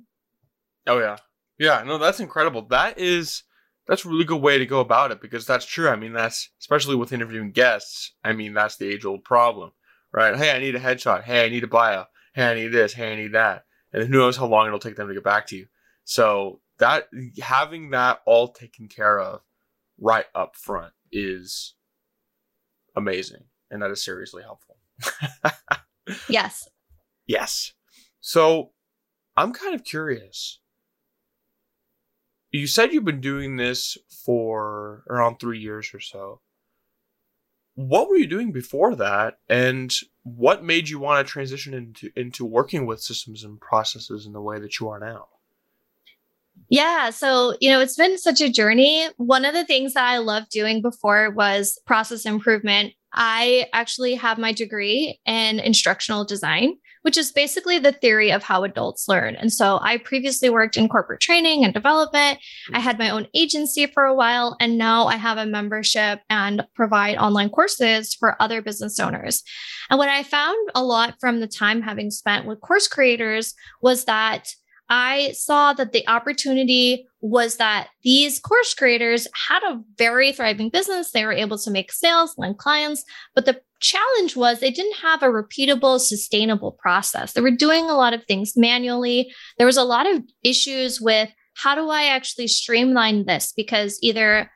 oh 0.88 1.00
yeah 1.00 1.18
yeah 1.58 1.84
no 1.86 1.98
that's 1.98 2.20
incredible 2.20 2.64
that 2.68 3.00
is 3.00 3.44
that's 3.88 4.06
a 4.06 4.10
really 4.10 4.26
good 4.26 4.42
way 4.42 4.58
to 4.58 4.66
go 4.66 4.80
about 4.80 5.12
it 5.12 5.22
because 5.22 5.46
that's 5.46 5.66
true. 5.66 5.90
I 5.90 5.96
mean, 5.96 6.14
that's 6.14 6.50
especially 6.60 6.96
with 6.96 7.14
interviewing 7.14 7.52
guests. 7.52 8.14
I 8.24 8.34
mean, 8.34 8.54
that's 8.54 8.78
the 8.78 8.88
age 8.88 9.06
old 9.06 9.24
problem, 9.24 9.72
right? 10.12 10.36
Hey, 10.36 10.52
I 10.52 10.60
need 10.60 10.76
a 10.76 10.80
headshot. 10.80 11.24
Hey, 11.24 11.46
I 11.46 11.50
need 11.50 11.64
a 11.64 11.68
bio. 11.68 12.06
Hey, 12.34 12.52
I 12.52 12.54
need 12.54 12.68
this. 12.70 12.94
Hey, 12.94 13.14
I 13.14 13.16
need 13.16 13.34
that. 13.34 13.64
And 13.94 14.04
who 14.04 14.10
knows 14.10 14.38
how 14.38 14.46
long 14.46 14.68
it'll 14.68 14.80
take 14.80 14.98
them 14.98 15.08
to 15.08 15.14
get 15.14 15.24
back 15.24 15.48
to 15.48 15.58
you. 15.58 15.68
So 16.04 16.60
that 16.80 17.08
having 17.42 17.92
that 17.92 18.22
all 18.26 18.50
taken 18.50 18.88
care 18.88 19.20
of 19.20 19.42
right 20.00 20.26
up 20.36 20.56
front 20.56 20.94
is 21.12 21.74
amazing, 22.96 23.46
and 23.72 23.82
that 23.82 23.92
is 23.92 24.04
seriously 24.04 24.44
helpful. 24.44 24.78
yes. 26.30 26.68
Yes. 27.26 27.74
So 28.22 28.72
I'm 29.36 29.54
kind 29.54 29.76
of 29.76 29.84
curious 29.84 30.60
you 32.52 32.68
said 32.68 32.94
you've 32.94 33.06
been 33.06 33.22
doing 33.22 33.58
this 33.58 33.98
for 34.10 35.04
around 35.10 35.38
three 35.38 35.60
years 35.60 35.92
or 35.94 36.00
so. 36.00 36.42
What 37.76 38.10
were 38.10 38.18
you 38.18 38.26
doing 38.28 38.52
before 38.52 38.96
that, 38.96 39.38
and 39.48 39.94
what 40.24 40.64
made 40.64 40.90
you 40.90 40.98
want 40.98 41.26
to 41.26 41.32
transition 41.32 41.74
into 41.74 42.10
into 42.16 42.44
working 42.44 42.88
with 42.88 43.02
systems 43.02 43.44
and 43.44 43.62
processes 43.62 44.26
in 44.26 44.34
the 44.34 44.42
way 44.42 44.60
that 44.60 44.80
you 44.80 44.90
are 44.90 45.00
now? 45.00 45.28
Yeah. 46.70 47.12
So, 47.12 47.56
you 47.62 47.70
know, 47.70 47.80
it's 47.80 47.96
been 47.96 48.18
such 48.18 48.42
a 48.42 48.52
journey. 48.52 49.08
One 49.18 49.46
of 49.46 49.54
the 49.54 49.66
things 49.66 49.94
that 49.94 50.04
I 50.04 50.18
loved 50.18 50.50
doing 50.50 50.82
before 50.82 51.32
was 51.32 51.80
process 51.86 52.26
improvement. 52.26 52.94
I 53.14 53.68
actually 53.74 54.16
have 54.16 54.38
my 54.38 54.52
degree 54.52 55.20
in 55.26 55.60
instructional 55.60 56.26
design 56.26 56.74
which 57.08 57.18
is 57.18 57.32
basically 57.32 57.80
the 57.80 57.94
theory 57.94 58.34
of 58.34 58.44
how 58.44 58.66
adults 58.66 59.08
learn. 59.08 59.34
And 59.38 59.54
so 59.54 59.80
I 59.82 59.96
previously 59.96 60.50
worked 60.50 60.76
in 60.76 60.90
corporate 60.90 61.22
training 61.22 61.64
and 61.64 61.74
development. 61.74 62.40
I 62.74 62.82
had 62.82 63.00
my 63.00 63.10
own 63.12 63.28
agency 63.34 63.86
for 63.86 64.04
a 64.04 64.14
while, 64.14 64.58
and 64.60 64.78
now 64.78 65.08
I 65.08 65.16
have 65.16 65.38
a 65.38 65.46
membership 65.46 66.20
and 66.30 66.68
provide 66.76 67.16
online 67.16 67.50
courses 67.50 68.14
for 68.14 68.36
other 68.42 68.62
business 68.62 69.00
owners. 69.00 69.42
And 69.90 69.98
what 69.98 70.10
I 70.10 70.24
found 70.24 70.58
a 70.76 70.84
lot 70.84 71.16
from 71.22 71.40
the 71.40 71.48
time 71.48 71.82
having 71.82 72.12
spent 72.12 72.46
with 72.46 72.60
course 72.60 72.90
creators 72.90 73.54
was 73.82 74.04
that 74.04 74.50
I 74.90 75.32
saw 75.34 75.74
that 75.74 75.92
the 75.92 76.08
opportunity 76.08 77.08
was 77.20 77.58
that 77.58 77.90
these 78.04 78.40
course 78.40 78.74
creators 78.74 79.28
had 79.50 79.62
a 79.64 79.82
very 79.98 80.32
thriving 80.32 80.70
business. 80.70 81.12
They 81.12 81.26
were 81.26 81.34
able 81.34 81.58
to 81.58 81.72
make 81.72 81.92
sales, 81.92 82.36
land 82.38 82.58
clients, 82.58 83.04
but 83.36 83.46
the 83.46 83.60
challenge 83.80 84.36
was 84.36 84.60
they 84.60 84.72
didn't 84.72 84.98
have 84.98 85.22
a 85.22 85.28
repeatable, 85.28 86.00
sustainable 86.00 86.72
process. 86.72 87.34
They 87.34 87.42
were 87.42 87.52
doing 87.52 87.90
a 87.90 87.96
lot 87.96 88.14
of 88.14 88.24
things 88.26 88.54
manually. 88.56 89.32
There 89.58 89.68
was 89.68 89.78
a 89.78 89.84
lot 89.84 90.08
of 90.08 90.24
issues 90.44 91.02
with 91.02 91.30
how 91.56 91.76
do 91.76 91.90
I 91.90 92.06
actually 92.06 92.48
streamline 92.48 93.26
this? 93.26 93.52
Because 93.56 93.98
either 94.02 94.52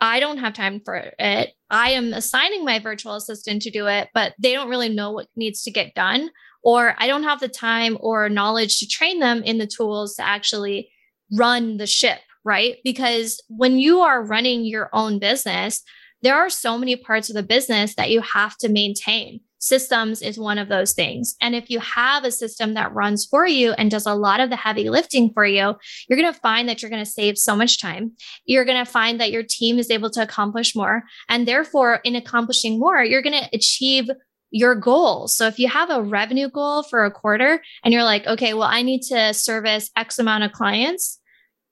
I 0.00 0.20
don't 0.20 0.38
have 0.38 0.52
time 0.52 0.80
for 0.84 0.94
it, 1.18 1.52
I 1.70 1.90
am 1.90 2.12
assigning 2.12 2.64
my 2.64 2.78
virtual 2.78 3.14
assistant 3.14 3.62
to 3.62 3.70
do 3.70 3.86
it, 3.86 4.08
but 4.14 4.34
they 4.38 4.52
don't 4.52 4.68
really 4.68 4.88
know 4.88 5.10
what 5.10 5.28
needs 5.36 5.62
to 5.62 5.70
get 5.70 5.94
done, 5.94 6.30
or 6.66 6.96
I 6.98 7.06
don't 7.06 7.22
have 7.22 7.38
the 7.38 7.48
time 7.48 7.96
or 8.00 8.28
knowledge 8.28 8.80
to 8.80 8.88
train 8.88 9.20
them 9.20 9.44
in 9.44 9.58
the 9.58 9.68
tools 9.68 10.16
to 10.16 10.26
actually 10.26 10.90
run 11.32 11.76
the 11.76 11.86
ship, 11.86 12.18
right? 12.44 12.78
Because 12.82 13.40
when 13.48 13.78
you 13.78 14.00
are 14.00 14.26
running 14.26 14.64
your 14.64 14.90
own 14.92 15.20
business, 15.20 15.84
there 16.22 16.34
are 16.34 16.50
so 16.50 16.76
many 16.76 16.96
parts 16.96 17.30
of 17.30 17.36
the 17.36 17.44
business 17.44 17.94
that 17.94 18.10
you 18.10 18.20
have 18.20 18.56
to 18.58 18.68
maintain. 18.68 19.38
Systems 19.58 20.22
is 20.22 20.40
one 20.40 20.58
of 20.58 20.68
those 20.68 20.92
things. 20.92 21.36
And 21.40 21.54
if 21.54 21.70
you 21.70 21.78
have 21.78 22.24
a 22.24 22.32
system 22.32 22.74
that 22.74 22.92
runs 22.92 23.24
for 23.24 23.46
you 23.46 23.72
and 23.72 23.88
does 23.88 24.04
a 24.04 24.14
lot 24.14 24.40
of 24.40 24.50
the 24.50 24.56
heavy 24.56 24.90
lifting 24.90 25.30
for 25.32 25.46
you, 25.46 25.76
you're 26.08 26.18
going 26.18 26.32
to 26.32 26.40
find 26.40 26.68
that 26.68 26.82
you're 26.82 26.90
going 26.90 27.04
to 27.04 27.10
save 27.10 27.38
so 27.38 27.54
much 27.54 27.80
time. 27.80 28.12
You're 28.44 28.64
going 28.64 28.84
to 28.84 28.90
find 28.90 29.20
that 29.20 29.30
your 29.30 29.44
team 29.44 29.78
is 29.78 29.90
able 29.90 30.10
to 30.10 30.22
accomplish 30.22 30.74
more. 30.74 31.04
And 31.28 31.46
therefore, 31.46 32.00
in 32.02 32.16
accomplishing 32.16 32.80
more, 32.80 33.04
you're 33.04 33.22
going 33.22 33.40
to 33.40 33.48
achieve 33.52 34.08
your 34.50 34.74
goals. 34.74 35.36
So 35.36 35.46
if 35.46 35.58
you 35.58 35.68
have 35.68 35.90
a 35.90 36.02
revenue 36.02 36.48
goal 36.48 36.82
for 36.82 37.04
a 37.04 37.10
quarter 37.10 37.62
and 37.84 37.92
you're 37.92 38.04
like, 38.04 38.26
okay, 38.26 38.54
well, 38.54 38.68
I 38.68 38.82
need 38.82 39.02
to 39.08 39.34
service 39.34 39.90
X 39.96 40.18
amount 40.18 40.44
of 40.44 40.52
clients 40.52 41.20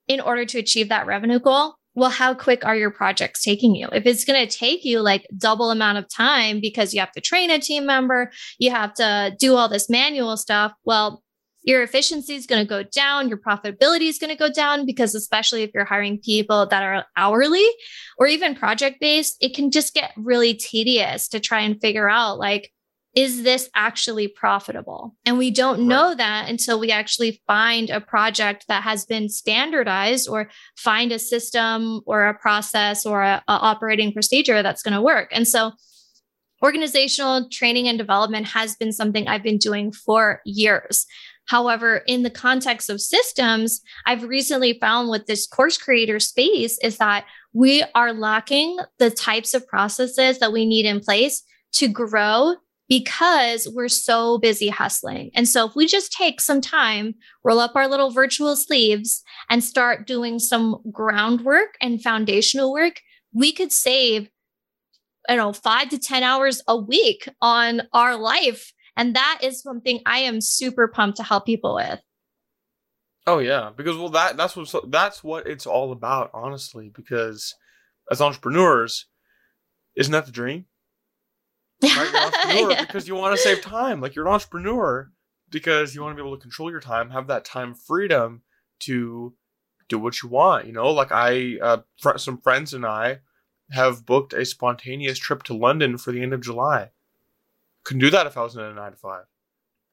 in 0.08 0.20
order 0.20 0.44
to 0.44 0.58
achieve 0.58 0.88
that 0.90 1.06
revenue 1.06 1.38
goal, 1.38 1.76
well, 1.94 2.10
how 2.10 2.34
quick 2.34 2.64
are 2.64 2.76
your 2.76 2.90
projects 2.90 3.42
taking 3.42 3.74
you? 3.74 3.88
If 3.92 4.04
it's 4.04 4.24
going 4.24 4.46
to 4.46 4.58
take 4.58 4.84
you 4.84 5.00
like 5.00 5.26
double 5.38 5.70
amount 5.70 5.98
of 5.98 6.08
time 6.08 6.60
because 6.60 6.92
you 6.92 7.00
have 7.00 7.12
to 7.12 7.20
train 7.20 7.50
a 7.50 7.58
team 7.58 7.86
member, 7.86 8.30
you 8.58 8.70
have 8.70 8.92
to 8.94 9.34
do 9.38 9.54
all 9.54 9.68
this 9.68 9.88
manual 9.88 10.36
stuff, 10.36 10.72
well, 10.84 11.22
your 11.64 11.82
efficiency 11.82 12.34
is 12.34 12.46
going 12.46 12.62
to 12.62 12.68
go 12.68 12.82
down, 12.82 13.28
your 13.28 13.38
profitability 13.38 14.08
is 14.08 14.18
going 14.18 14.30
to 14.30 14.36
go 14.36 14.52
down 14.52 14.86
because 14.86 15.14
especially 15.14 15.62
if 15.62 15.70
you're 15.74 15.84
hiring 15.84 16.18
people 16.18 16.66
that 16.66 16.82
are 16.82 17.04
hourly 17.16 17.66
or 18.18 18.26
even 18.26 18.54
project 18.54 19.00
based, 19.00 19.36
it 19.40 19.54
can 19.54 19.70
just 19.70 19.94
get 19.94 20.12
really 20.16 20.54
tedious 20.54 21.26
to 21.28 21.40
try 21.40 21.60
and 21.60 21.80
figure 21.80 22.08
out 22.08 22.38
like 22.38 22.70
is 23.14 23.44
this 23.44 23.70
actually 23.76 24.26
profitable? 24.26 25.14
And 25.24 25.38
we 25.38 25.52
don't 25.52 25.78
right. 25.78 25.86
know 25.86 26.14
that 26.16 26.48
until 26.48 26.80
we 26.80 26.90
actually 26.90 27.40
find 27.46 27.88
a 27.88 28.00
project 28.00 28.64
that 28.66 28.82
has 28.82 29.06
been 29.06 29.28
standardized 29.28 30.28
or 30.28 30.50
find 30.76 31.12
a 31.12 31.18
system 31.20 32.00
or 32.06 32.26
a 32.26 32.34
process 32.34 33.06
or 33.06 33.22
a 33.22 33.42
operating 33.46 34.12
procedure 34.12 34.64
that's 34.64 34.82
going 34.82 34.94
to 34.94 35.00
work. 35.00 35.28
And 35.30 35.46
so 35.46 35.72
organizational 36.62 37.48
training 37.50 37.88
and 37.88 37.98
development 37.98 38.46
has 38.46 38.74
been 38.74 38.92
something 38.92 39.28
I've 39.28 39.42
been 39.42 39.58
doing 39.58 39.92
for 39.92 40.40
years. 40.44 41.06
However, 41.46 41.98
in 42.06 42.22
the 42.22 42.30
context 42.30 42.88
of 42.88 43.00
systems, 43.00 43.80
I've 44.06 44.24
recently 44.24 44.78
found 44.80 45.10
with 45.10 45.26
this 45.26 45.46
course 45.46 45.76
creator 45.76 46.18
space 46.20 46.78
is 46.82 46.98
that 46.98 47.24
we 47.52 47.84
are 47.94 48.12
lacking 48.12 48.78
the 48.98 49.10
types 49.10 49.54
of 49.54 49.66
processes 49.66 50.38
that 50.38 50.52
we 50.52 50.66
need 50.66 50.86
in 50.86 51.00
place 51.00 51.42
to 51.74 51.88
grow 51.88 52.54
because 52.88 53.66
we're 53.72 53.88
so 53.88 54.38
busy 54.38 54.68
hustling. 54.68 55.30
And 55.34 55.48
so 55.48 55.66
if 55.66 55.74
we 55.74 55.86
just 55.86 56.12
take 56.12 56.40
some 56.40 56.60
time, 56.60 57.14
roll 57.42 57.58
up 57.58 57.72
our 57.74 57.88
little 57.88 58.10
virtual 58.10 58.56
sleeves 58.56 59.22
and 59.48 59.64
start 59.64 60.06
doing 60.06 60.38
some 60.38 60.82
groundwork 60.92 61.76
and 61.80 62.02
foundational 62.02 62.72
work, 62.72 63.00
we 63.32 63.52
could 63.52 63.72
save 63.72 64.28
you 65.28 65.36
know 65.36 65.54
5 65.54 65.88
to 65.88 65.98
10 65.98 66.22
hours 66.22 66.62
a 66.68 66.76
week 66.76 67.28
on 67.40 67.82
our 67.92 68.16
life 68.16 68.73
and 68.96 69.14
that 69.16 69.40
is 69.42 69.62
something 69.62 70.00
I 70.06 70.18
am 70.18 70.40
super 70.40 70.88
pumped 70.88 71.16
to 71.18 71.22
help 71.22 71.46
people 71.46 71.74
with. 71.74 72.00
Oh 73.26 73.38
yeah, 73.38 73.70
because 73.74 73.96
well 73.96 74.10
that 74.10 74.36
that's 74.36 74.56
what 74.56 74.90
that's 74.90 75.24
what 75.24 75.46
it's 75.46 75.66
all 75.66 75.92
about 75.92 76.30
honestly 76.34 76.90
because 76.94 77.54
as 78.10 78.20
entrepreneurs 78.20 79.06
isn't 79.96 80.12
that 80.12 80.26
the 80.26 80.32
dream? 80.32 80.66
Right? 81.82 82.34
You're 82.48 82.64
an 82.64 82.70
yeah. 82.70 82.84
because 82.84 83.08
you 83.08 83.14
want 83.14 83.36
to 83.36 83.42
save 83.42 83.60
time. 83.60 84.00
Like 84.00 84.14
you're 84.14 84.26
an 84.26 84.32
entrepreneur 84.32 85.10
because 85.50 85.94
you 85.94 86.02
want 86.02 86.16
to 86.16 86.22
be 86.22 86.26
able 86.26 86.36
to 86.36 86.42
control 86.42 86.70
your 86.70 86.80
time, 86.80 87.10
have 87.10 87.26
that 87.26 87.44
time 87.44 87.74
freedom 87.74 88.42
to 88.80 89.34
do 89.88 89.98
what 89.98 90.22
you 90.22 90.28
want. 90.28 90.66
You 90.66 90.72
know, 90.72 90.90
like 90.90 91.12
I, 91.12 91.58
uh, 91.60 91.78
fr- 92.00 92.16
some 92.16 92.40
friends 92.40 92.72
and 92.72 92.86
I 92.86 93.20
have 93.70 94.06
booked 94.06 94.32
a 94.32 94.44
spontaneous 94.44 95.18
trip 95.18 95.42
to 95.44 95.54
London 95.54 95.98
for 95.98 96.12
the 96.12 96.22
end 96.22 96.32
of 96.32 96.40
July. 96.40 96.90
Couldn't 97.84 98.00
do 98.00 98.10
that 98.10 98.26
if 98.26 98.36
I 98.36 98.42
was 98.42 98.56
in 98.56 98.62
a 98.62 98.72
nine 98.72 98.92
to 98.92 98.96
five, 98.96 99.24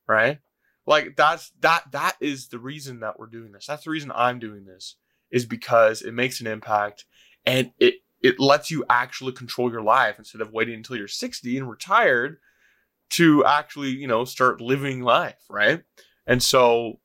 right? 0.08 0.40
Like 0.86 1.16
that's 1.16 1.52
that 1.60 1.92
that 1.92 2.16
is 2.20 2.48
the 2.48 2.60
reason 2.60 3.02
that 3.02 3.20
we're 3.20 3.28
doing 3.28 3.52
this. 3.52 3.68
That's 3.68 3.84
the 3.84 3.92
reason 3.92 4.12
I'm 4.16 4.40
doing 4.40 4.66
this 4.66 4.96
is 5.30 5.46
because 5.46 6.02
it 6.02 6.14
makes 6.14 6.42
an 6.42 6.48
impact 6.48 7.06
and 7.46 7.72
it 7.80 7.96
it 8.22 8.40
lets 8.40 8.70
you 8.70 8.86
actually 8.90 9.34
control 9.34 9.72
your 9.72 9.82
life 9.82 10.20
instead 10.20 10.42
of 10.42 10.52
waiting 10.52 10.76
until 10.76 10.96
you're 10.96 11.08
60 11.08 11.58
and 11.58 11.70
retired 11.70 12.38
to 13.12 13.44
actually, 13.46 13.90
you 13.90 14.08
know, 14.08 14.26
start 14.26 14.62
living 14.62 15.02
life, 15.02 15.44
right? 15.50 15.84
And 16.28 16.42
so 16.42 17.00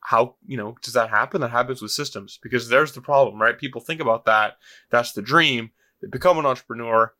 how, 0.00 0.36
you 0.46 0.56
know, 0.56 0.76
does 0.82 0.94
that 0.94 1.10
happen? 1.10 1.40
That 1.40 1.50
happens 1.50 1.82
with 1.82 1.90
systems 1.90 2.38
because 2.42 2.68
there's 2.68 2.92
the 2.92 3.00
problem, 3.00 3.40
right? 3.40 3.58
People 3.58 3.80
think 3.80 4.00
about 4.00 4.26
that. 4.26 4.58
That's 4.90 5.12
the 5.12 5.22
dream. 5.22 5.70
They 6.00 6.08
become 6.08 6.38
an 6.38 6.46
entrepreneur. 6.46 7.12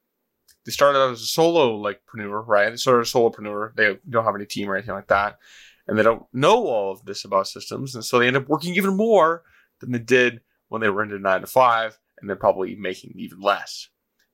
They 0.68 0.72
started 0.72 0.98
out 0.98 1.12
as 1.12 1.22
a 1.22 1.26
solo 1.26 1.76
like 1.76 2.02
preneur, 2.04 2.46
right? 2.46 2.68
They 2.68 2.76
started 2.76 3.00
as 3.00 3.14
a 3.14 3.16
solopreneur. 3.16 3.75
They 3.75 3.96
don't 4.10 4.26
have 4.26 4.34
any 4.34 4.44
team 4.44 4.68
or 4.68 4.76
anything 4.76 4.94
like 4.94 5.06
that, 5.06 5.38
and 5.87 5.98
they 5.98 6.02
don't 6.02 6.26
know 6.30 6.66
all 6.66 6.92
of 6.92 7.06
this 7.06 7.25
about 7.25 7.48
systems, 7.48 7.94
and 7.94 8.04
so 8.04 8.18
they 8.18 8.26
end 8.26 8.37
up 8.37 8.50
working 8.50 8.75
even 8.75 8.94
more 8.94 9.44
than 9.80 9.92
they 9.92 9.98
did 9.98 10.42
when 10.68 10.82
they 10.82 10.90
were 10.90 11.02
in 11.02 11.10
a 11.10 11.18
nine 11.18 11.40
to 11.40 11.46
five, 11.46 11.98
and 12.20 12.28
they're 12.28 12.37
probably 12.37 12.75
making 12.75 13.14
even 13.16 13.40
less. 13.40 13.88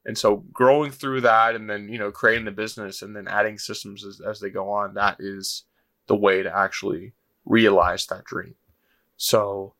And 0.05 0.19
so 0.19 0.39
growing 0.53 0.91
through 0.91 1.21
that, 1.21 1.55
and 1.55 1.71
then 1.71 1.89
you 1.89 2.01
know 2.01 2.11
creating 2.11 2.47
the 2.47 2.51
business, 2.51 3.01
and 3.01 3.15
then 3.15 3.29
adding 3.29 3.57
systems 3.57 4.05
as, 4.05 4.21
as 4.21 4.41
they 4.41 4.51
go 4.51 4.71
on, 4.71 4.95
that 4.95 5.19
is 5.21 5.63
the 6.09 6.17
way 6.17 6.43
to 6.43 6.53
actually 6.53 7.13
realize 7.45 8.07
that 8.07 8.25
dream. 8.25 8.57
So 9.17 9.75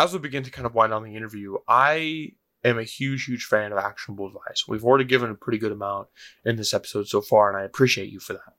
as 0.00 0.12
we 0.12 0.18
begin 0.18 0.42
to 0.42 0.50
kind 0.50 0.66
of 0.66 0.74
wind 0.74 0.90
down 0.90 1.04
the 1.04 1.14
interview, 1.14 1.58
I 1.68 2.32
am 2.66 2.78
a 2.78 2.84
huge, 2.84 3.24
huge 3.24 3.44
fan 3.44 3.72
of 3.72 3.78
actionable 3.78 4.26
advice. 4.28 4.64
We've 4.66 4.84
already 4.84 5.04
given 5.04 5.30
a 5.30 5.34
pretty 5.34 5.58
good 5.58 5.72
amount 5.72 6.08
in 6.44 6.56
this 6.56 6.74
episode 6.74 7.08
so 7.08 7.20
far, 7.20 7.48
and 7.48 7.58
I 7.58 7.64
appreciate 7.64 8.10
you 8.10 8.20
for 8.20 8.34
that. 8.34 8.54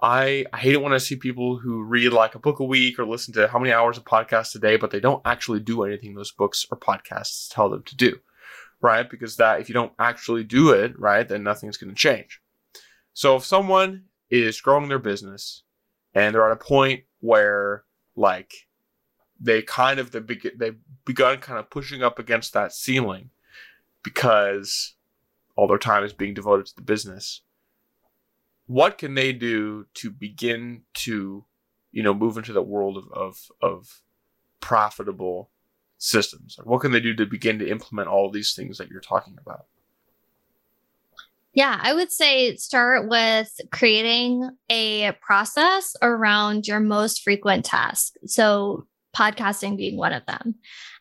I, 0.00 0.44
I 0.52 0.58
hate 0.58 0.74
it 0.74 0.82
when 0.82 0.92
I 0.92 0.98
see 0.98 1.14
people 1.14 1.58
who 1.58 1.84
read 1.84 2.12
like 2.12 2.34
a 2.34 2.40
book 2.40 2.58
a 2.58 2.64
week 2.64 2.98
or 2.98 3.06
listen 3.06 3.32
to 3.34 3.46
how 3.46 3.60
many 3.60 3.72
hours 3.72 3.96
of 3.96 4.04
podcasts 4.04 4.54
a 4.56 4.58
day, 4.58 4.76
but 4.76 4.90
they 4.90 4.98
don't 4.98 5.22
actually 5.24 5.60
do 5.60 5.84
anything 5.84 6.14
those 6.14 6.32
books 6.32 6.66
or 6.70 6.76
podcasts 6.76 7.48
tell 7.48 7.70
them 7.70 7.84
to 7.84 7.96
do, 7.96 8.18
right? 8.80 9.08
Because 9.08 9.36
that 9.36 9.60
if 9.60 9.68
you 9.68 9.74
don't 9.74 9.92
actually 10.00 10.42
do 10.42 10.70
it, 10.70 10.98
right, 10.98 11.28
then 11.28 11.44
nothing's 11.44 11.76
going 11.76 11.90
to 11.90 11.96
change. 11.96 12.40
So 13.12 13.36
if 13.36 13.44
someone 13.44 14.06
is 14.28 14.60
growing 14.60 14.88
their 14.88 14.98
business 14.98 15.62
and 16.14 16.34
they're 16.34 16.50
at 16.50 16.52
a 16.52 16.56
point 16.56 17.04
where 17.20 17.84
like 18.16 18.52
they 19.38 19.62
kind 19.62 20.00
of 20.00 20.10
they 20.10 20.20
they've 20.56 20.78
begun 21.04 21.38
kind 21.38 21.60
of 21.60 21.70
pushing 21.70 22.02
up 22.02 22.18
against 22.18 22.52
that 22.54 22.72
ceiling 22.72 23.30
because 24.02 24.94
all 25.56 25.68
their 25.68 25.78
time 25.78 26.04
is 26.04 26.12
being 26.12 26.34
devoted 26.34 26.66
to 26.66 26.76
the 26.76 26.82
business. 26.82 27.42
What 28.66 28.98
can 28.98 29.14
they 29.14 29.32
do 29.32 29.86
to 29.94 30.10
begin 30.10 30.82
to, 30.94 31.44
you 31.90 32.02
know, 32.02 32.14
move 32.14 32.36
into 32.36 32.52
the 32.52 32.62
world 32.62 32.96
of 32.96 33.10
of, 33.12 33.38
of 33.60 34.02
profitable 34.60 35.50
systems? 35.98 36.58
What 36.64 36.80
can 36.80 36.92
they 36.92 37.00
do 37.00 37.14
to 37.14 37.26
begin 37.26 37.58
to 37.58 37.68
implement 37.68 38.08
all 38.08 38.30
these 38.30 38.54
things 38.54 38.78
that 38.78 38.88
you're 38.88 39.00
talking 39.00 39.36
about? 39.40 39.66
Yeah, 41.54 41.78
I 41.82 41.92
would 41.92 42.10
say 42.10 42.56
start 42.56 43.08
with 43.08 43.60
creating 43.70 44.50
a 44.70 45.12
process 45.20 45.94
around 46.00 46.66
your 46.66 46.80
most 46.80 47.22
frequent 47.22 47.66
tasks. 47.66 48.16
So, 48.24 48.86
podcasting 49.14 49.76
being 49.76 49.98
one 49.98 50.14
of 50.14 50.24
them. 50.24 50.54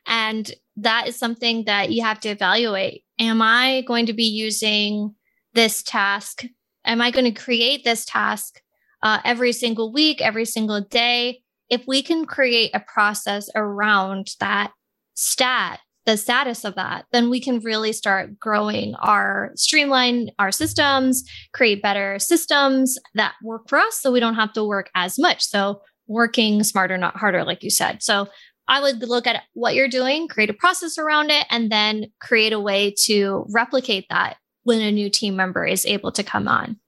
And 0.06 0.52
that 0.82 1.08
is 1.08 1.18
something 1.18 1.66
that 1.66 1.92
you 1.92 2.04
have 2.04 2.20
to 2.22 2.30
evaluate. 2.30 3.04
Am 3.20 3.42
I 3.42 3.82
going 3.88 4.08
to 4.08 4.14
be 4.14 4.24
using 4.24 5.16
this 5.54 5.84
task? 5.84 6.44
Am 6.86 7.02
I 7.02 7.12
going 7.12 7.32
to 7.32 7.42
create 7.42 7.84
this 7.84 8.06
task 8.06 8.62
uh, 9.04 9.20
every 9.24 9.54
single 9.54 9.94
week, 9.94 10.22
every 10.22 10.46
single 10.46 10.82
day? 10.82 11.42
If 11.70 11.84
we 11.88 12.02
can 12.02 12.26
create 12.26 12.72
a 12.74 12.80
process 12.80 13.50
around 13.56 14.32
that 14.40 14.72
stat, 15.14 15.80
the 16.06 16.18
status 16.18 16.66
of 16.66 16.76
that, 16.76 17.06
then 17.12 17.30
we 17.30 17.40
can 17.40 17.60
really 17.60 17.94
start 17.94 18.40
growing 18.40 18.96
our 18.96 19.52
streamline 19.56 20.32
our 20.40 20.52
systems, 20.52 21.24
create 21.54 21.84
better 21.84 22.18
systems 22.18 22.98
that 23.14 23.36
work 23.44 23.70
for 23.70 23.78
us 23.78 24.00
so 24.02 24.12
we 24.12 24.20
don't 24.20 24.36
have 24.36 24.52
to 24.54 24.66
work 24.66 24.90
as 24.96 25.20
much. 25.20 25.44
So 25.44 25.82
working 26.08 26.64
smarter, 26.64 26.98
not 26.98 27.18
harder, 27.18 27.44
like 27.44 27.64
you 27.64 27.70
said. 27.70 28.02
So 28.02 28.28
I 28.72 28.80
would 28.80 29.02
look 29.02 29.28
at 29.28 29.44
what 29.52 29.76
you're 29.76 29.90
doing, 29.90 30.30
create 30.30 30.50
a 30.50 30.54
process 30.54 30.98
around 30.98 31.30
it, 31.30 31.46
and 31.50 31.70
then 31.70 32.06
create 32.22 32.54
a 32.54 32.60
way 32.60 32.96
to 33.04 33.46
replicate 33.54 34.06
that 34.10 34.38
when 34.64 34.80
a 34.80 34.94
new 34.94 35.10
team 35.10 35.36
member 35.36 35.66
is 35.66 35.86
able 35.86 36.14
to 36.14 36.24
come 36.24 36.48
on. 36.48 36.80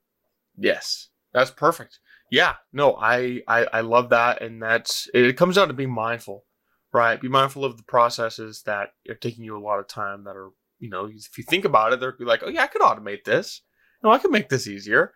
Yes, 0.55 1.09
that's 1.33 1.51
perfect. 1.51 1.99
Yeah, 2.31 2.53
no, 2.71 2.95
I, 2.95 3.41
I 3.49 3.65
I 3.65 3.81
love 3.81 4.11
that, 4.11 4.41
and 4.41 4.63
that's 4.63 5.09
it. 5.13 5.35
Comes 5.35 5.57
down 5.57 5.67
to 5.67 5.73
being 5.73 5.91
mindful, 5.91 6.45
right? 6.93 7.19
Be 7.19 7.27
mindful 7.27 7.65
of 7.65 7.75
the 7.75 7.83
processes 7.83 8.63
that 8.65 8.91
are 9.09 9.15
taking 9.15 9.43
you 9.43 9.57
a 9.57 9.59
lot 9.59 9.79
of 9.79 9.89
time. 9.89 10.23
That 10.23 10.37
are 10.37 10.51
you 10.79 10.89
know, 10.89 11.09
if 11.13 11.37
you 11.37 11.43
think 11.43 11.65
about 11.65 11.91
it, 11.91 11.99
they're 11.99 12.15
like, 12.21 12.43
oh 12.45 12.49
yeah, 12.49 12.63
I 12.63 12.67
could 12.67 12.81
automate 12.81 13.25
this. 13.25 13.61
No, 14.01 14.09
I 14.09 14.19
could 14.19 14.31
make 14.31 14.47
this 14.47 14.67
easier 14.67 15.11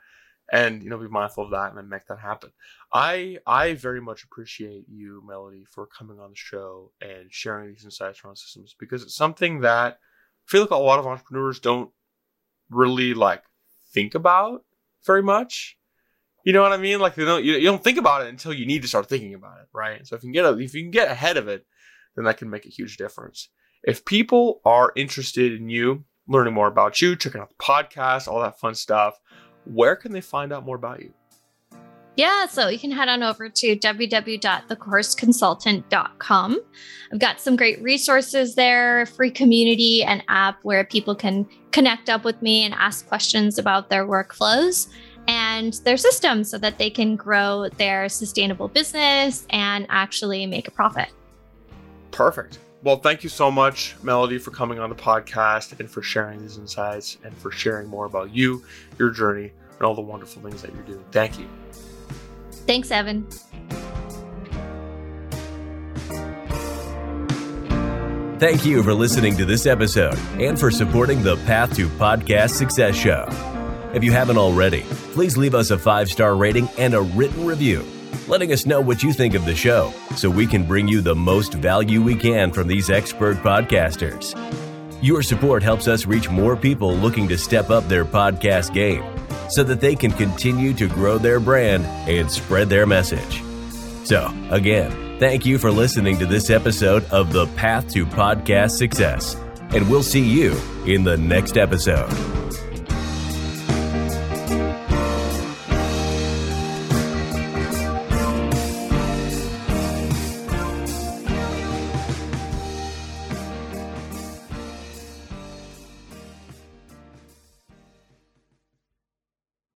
and 0.51 0.81
you 0.81 0.89
know 0.89 0.97
be 0.97 1.07
mindful 1.07 1.43
of 1.43 1.51
that 1.51 1.69
and 1.69 1.77
then 1.77 1.89
make 1.89 2.05
that 2.07 2.19
happen. 2.19 2.51
I 2.93 3.37
i 3.45 3.73
very 3.73 4.01
much 4.01 4.23
appreciate 4.23 4.85
you 4.87 5.21
melody 5.27 5.65
for 5.69 5.87
coming 5.87 6.19
on 6.19 6.31
the 6.31 6.35
show 6.35 6.91
and 7.01 7.31
sharing 7.31 7.69
these 7.69 7.85
insights 7.85 8.23
around 8.23 8.37
systems 8.37 8.75
because 8.79 9.03
it's 9.03 9.15
something 9.15 9.61
that 9.61 9.93
i 9.93 10.51
feel 10.51 10.61
like 10.61 10.71
a 10.71 10.75
lot 10.75 10.99
of 10.99 11.07
entrepreneurs 11.07 11.59
don't 11.59 11.91
really 12.69 13.13
like 13.13 13.43
think 13.93 14.15
about 14.15 14.63
very 15.05 15.23
much. 15.23 15.77
You 16.45 16.53
know 16.53 16.61
what 16.61 16.71
i 16.71 16.77
mean? 16.77 16.99
Like 16.99 17.15
they 17.15 17.25
don't 17.25 17.43
you, 17.43 17.53
you 17.53 17.65
don't 17.65 17.83
think 17.83 17.97
about 17.97 18.25
it 18.25 18.29
until 18.29 18.53
you 18.53 18.65
need 18.65 18.81
to 18.83 18.87
start 18.87 19.09
thinking 19.09 19.33
about 19.33 19.59
it 19.59 19.67
right? 19.73 20.05
So 20.07 20.15
if 20.15 20.23
you 20.23 20.27
can 20.27 20.33
get 20.33 20.45
a, 20.45 20.57
if 20.57 20.73
you 20.73 20.83
can 20.83 20.91
get 20.91 21.11
ahead 21.11 21.37
of 21.37 21.47
it 21.47 21.65
then 22.15 22.25
that 22.25 22.37
can 22.37 22.49
make 22.49 22.65
a 22.65 22.69
huge 22.69 22.97
difference. 22.97 23.49
If 23.83 24.05
people 24.05 24.59
are 24.65 24.91
interested 24.95 25.53
in 25.53 25.69
you 25.69 26.05
learning 26.27 26.53
more 26.53 26.67
about 26.67 27.01
you 27.01 27.15
checking 27.15 27.41
out 27.41 27.49
the 27.49 27.55
podcast 27.55 28.27
all 28.27 28.41
that 28.41 28.59
fun 28.59 28.75
stuff 28.75 29.17
where 29.73 29.95
can 29.95 30.11
they 30.11 30.21
find 30.21 30.53
out 30.53 30.65
more 30.65 30.75
about 30.75 31.01
you? 31.01 31.13
Yeah, 32.17 32.47
so 32.47 32.67
you 32.67 32.77
can 32.79 32.91
head 32.91 33.07
on 33.09 33.21
over 33.21 33.47
to 33.47 33.75
www.thecourseconsultant.com. 33.75 36.61
I've 37.13 37.19
got 37.19 37.39
some 37.39 37.55
great 37.55 37.79
resources 37.83 38.55
there, 38.55 39.05
free 39.05 39.29
community 39.29 40.03
and 40.03 40.23
app 40.27 40.57
where 40.63 40.83
people 40.83 41.13
can 41.13 41.47
connect 41.71 42.09
up 42.09 42.23
with 42.23 42.41
me 42.41 42.63
and 42.63 42.73
ask 42.73 43.07
questions 43.07 43.59
about 43.59 43.91
their 43.91 44.07
workflows 44.07 44.87
and 45.27 45.73
their 45.83 45.97
systems 45.97 46.49
so 46.49 46.57
that 46.57 46.79
they 46.79 46.89
can 46.89 47.15
grow 47.15 47.69
their 47.77 48.09
sustainable 48.09 48.67
business 48.67 49.45
and 49.51 49.85
actually 49.89 50.47
make 50.47 50.67
a 50.67 50.71
profit. 50.71 51.09
Perfect. 52.09 52.57
Well, 52.83 52.97
thank 52.97 53.23
you 53.23 53.29
so 53.29 53.49
much, 53.49 53.95
Melody, 54.03 54.37
for 54.37 54.51
coming 54.51 54.79
on 54.79 54.89
the 54.89 54.95
podcast 54.95 55.77
and 55.79 55.89
for 55.89 56.01
sharing 56.01 56.41
these 56.41 56.57
insights 56.57 57.17
and 57.23 57.35
for 57.37 57.51
sharing 57.51 57.87
more 57.87 58.05
about 58.05 58.33
you, 58.33 58.63
your 58.99 59.09
journey, 59.09 59.51
and 59.77 59.81
all 59.81 59.95
the 59.95 60.01
wonderful 60.01 60.41
things 60.41 60.61
that 60.61 60.73
you're 60.73 60.83
doing. 60.83 61.03
Thank 61.11 61.39
you. 61.39 61.47
Thanks, 62.51 62.91
Evan. 62.91 63.27
Thank 68.39 68.65
you 68.65 68.83
for 68.83 68.93
listening 68.93 69.35
to 69.37 69.45
this 69.45 69.65
episode 69.65 70.15
and 70.39 70.59
for 70.59 70.69
supporting 70.69 71.23
the 71.23 71.37
Path 71.37 71.75
to 71.77 71.87
Podcast 71.87 72.51
Success 72.51 72.95
Show. 72.95 73.27
If 73.95 74.03
you 74.03 74.11
haven't 74.11 74.37
already, 74.37 74.81
please 75.13 75.37
leave 75.37 75.55
us 75.55 75.71
a 75.71 75.77
five 75.79 76.09
star 76.09 76.35
rating 76.35 76.69
and 76.77 76.93
a 76.93 77.01
written 77.01 77.45
review 77.47 77.83
letting 78.27 78.51
us 78.51 78.65
know 78.65 78.81
what 78.81 79.03
you 79.03 79.13
think 79.13 79.33
of 79.33 79.45
the 79.45 79.55
show 79.55 79.93
so 80.15 80.29
we 80.29 80.45
can 80.45 80.65
bring 80.65 80.87
you 80.87 81.01
the 81.01 81.15
most 81.15 81.53
value 81.53 82.01
we 82.01 82.15
can 82.15 82.51
from 82.51 82.67
these 82.67 82.89
expert 82.89 83.37
podcasters. 83.37 84.35
Your 85.01 85.21
support 85.21 85.63
helps 85.63 85.87
us 85.87 86.05
reach 86.05 86.29
more 86.29 86.55
people 86.55 86.95
looking 86.95 87.27
to 87.27 87.37
step 87.37 87.69
up 87.69 87.87
their 87.87 88.05
podcast 88.05 88.73
game 88.73 89.03
so 89.49 89.63
that 89.63 89.79
they 89.79 89.95
can 89.95 90.11
continue 90.11 90.73
to 90.73 90.87
grow 90.87 91.17
their 91.17 91.39
brand 91.39 91.85
and 92.09 92.29
spread 92.29 92.69
their 92.69 92.85
message. 92.85 93.41
So, 94.03 94.33
again, 94.49 95.19
thank 95.19 95.45
you 95.45 95.57
for 95.57 95.71
listening 95.71 96.17
to 96.19 96.25
this 96.25 96.49
episode 96.49 97.05
of 97.11 97.31
The 97.31 97.47
Path 97.47 97.91
to 97.93 98.05
Podcast 98.05 98.71
Success, 98.71 99.35
and 99.69 99.89
we'll 99.89 100.03
see 100.03 100.23
you 100.23 100.57
in 100.85 101.03
the 101.03 101.17
next 101.17 101.57
episode. 101.57 102.09